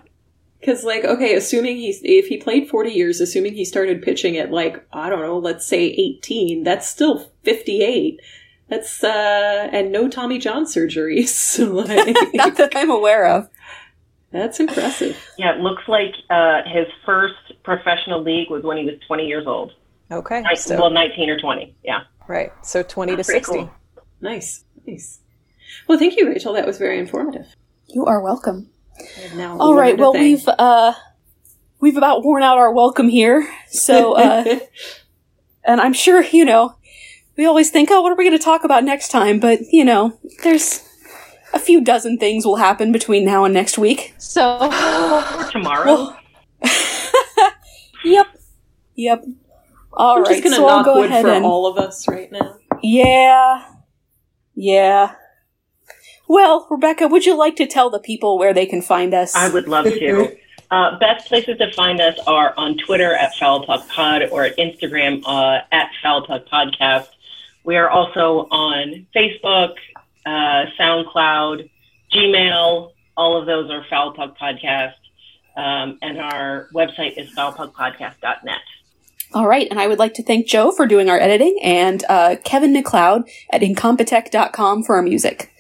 [0.60, 4.52] Because, like, okay, assuming he's, if he played 40 years, assuming he started pitching at,
[4.52, 8.20] like, I don't know, let's say 18, that's still 58.
[8.68, 11.58] That's, uh, and no Tommy John surgeries.
[11.88, 13.50] like, Not that I'm aware of.
[14.32, 15.18] that's impressive.
[15.38, 19.48] Yeah, it looks like uh, his first professional league was when he was 20 years
[19.48, 19.72] old.
[20.12, 20.42] Okay.
[20.42, 21.74] Ni- So, well, 19 or 20.
[21.84, 22.02] Yeah.
[22.28, 22.52] right.
[22.64, 23.56] So 20 to That's pretty 60.
[23.60, 23.72] cool.
[24.22, 24.66] Nice.
[24.86, 25.20] Nice.
[25.88, 26.54] Well, thank you, Rachel.
[26.54, 27.48] That was very informative.
[27.88, 28.70] You are welcome.
[29.00, 29.98] I have now All right.
[29.98, 30.24] Well, thing.
[30.24, 30.94] we've uh,
[31.80, 33.48] we've about worn out our welcome here.
[33.70, 34.60] So, uh,
[35.64, 36.76] and I'm sure you know,
[37.38, 39.40] we always think, oh, what are we going to talk about next time?
[39.40, 40.86] But you know, there's
[41.54, 44.14] a few dozen things will happen between now and next week.
[44.18, 46.16] So, Or tomorrow.
[48.06, 48.28] Yep.
[48.96, 49.26] Yep.
[49.94, 50.30] All I'm right.
[50.32, 52.32] just going to so I'll knock go wood ahead for and all of us right
[52.32, 52.56] now.
[52.82, 53.66] yeah,
[54.56, 55.16] yeah.
[56.30, 59.36] Well, Rebecca, would you like to tell the people where they can find us?
[59.36, 60.38] I would love to.
[60.72, 64.56] Uh, best places to find us are on Twitter at Foul Talk Pod or at
[64.58, 67.08] Instagram uh, at Foul Talk Podcast.
[67.64, 69.74] We are also on Facebook,
[70.28, 71.68] uh, SoundCloud,
[72.14, 72.92] Gmail.
[73.18, 74.94] All of those are Foul Talk Podcast.
[75.58, 78.62] Um, and our website is foultalkpodcast.net.
[79.34, 82.36] All right, and I would like to thank Joe for doing our editing and uh,
[82.44, 85.52] Kevin MacLeod at incompetech.com for our music.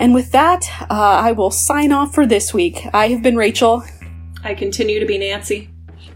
[0.00, 2.86] And with that, uh, I will sign off for this week.
[2.92, 3.84] I have been Rachel,
[4.42, 5.68] I continue to be Nancy.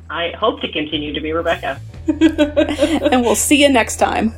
[0.09, 1.81] I hope to continue to be Rebecca.
[2.09, 4.32] and we'll see you next time.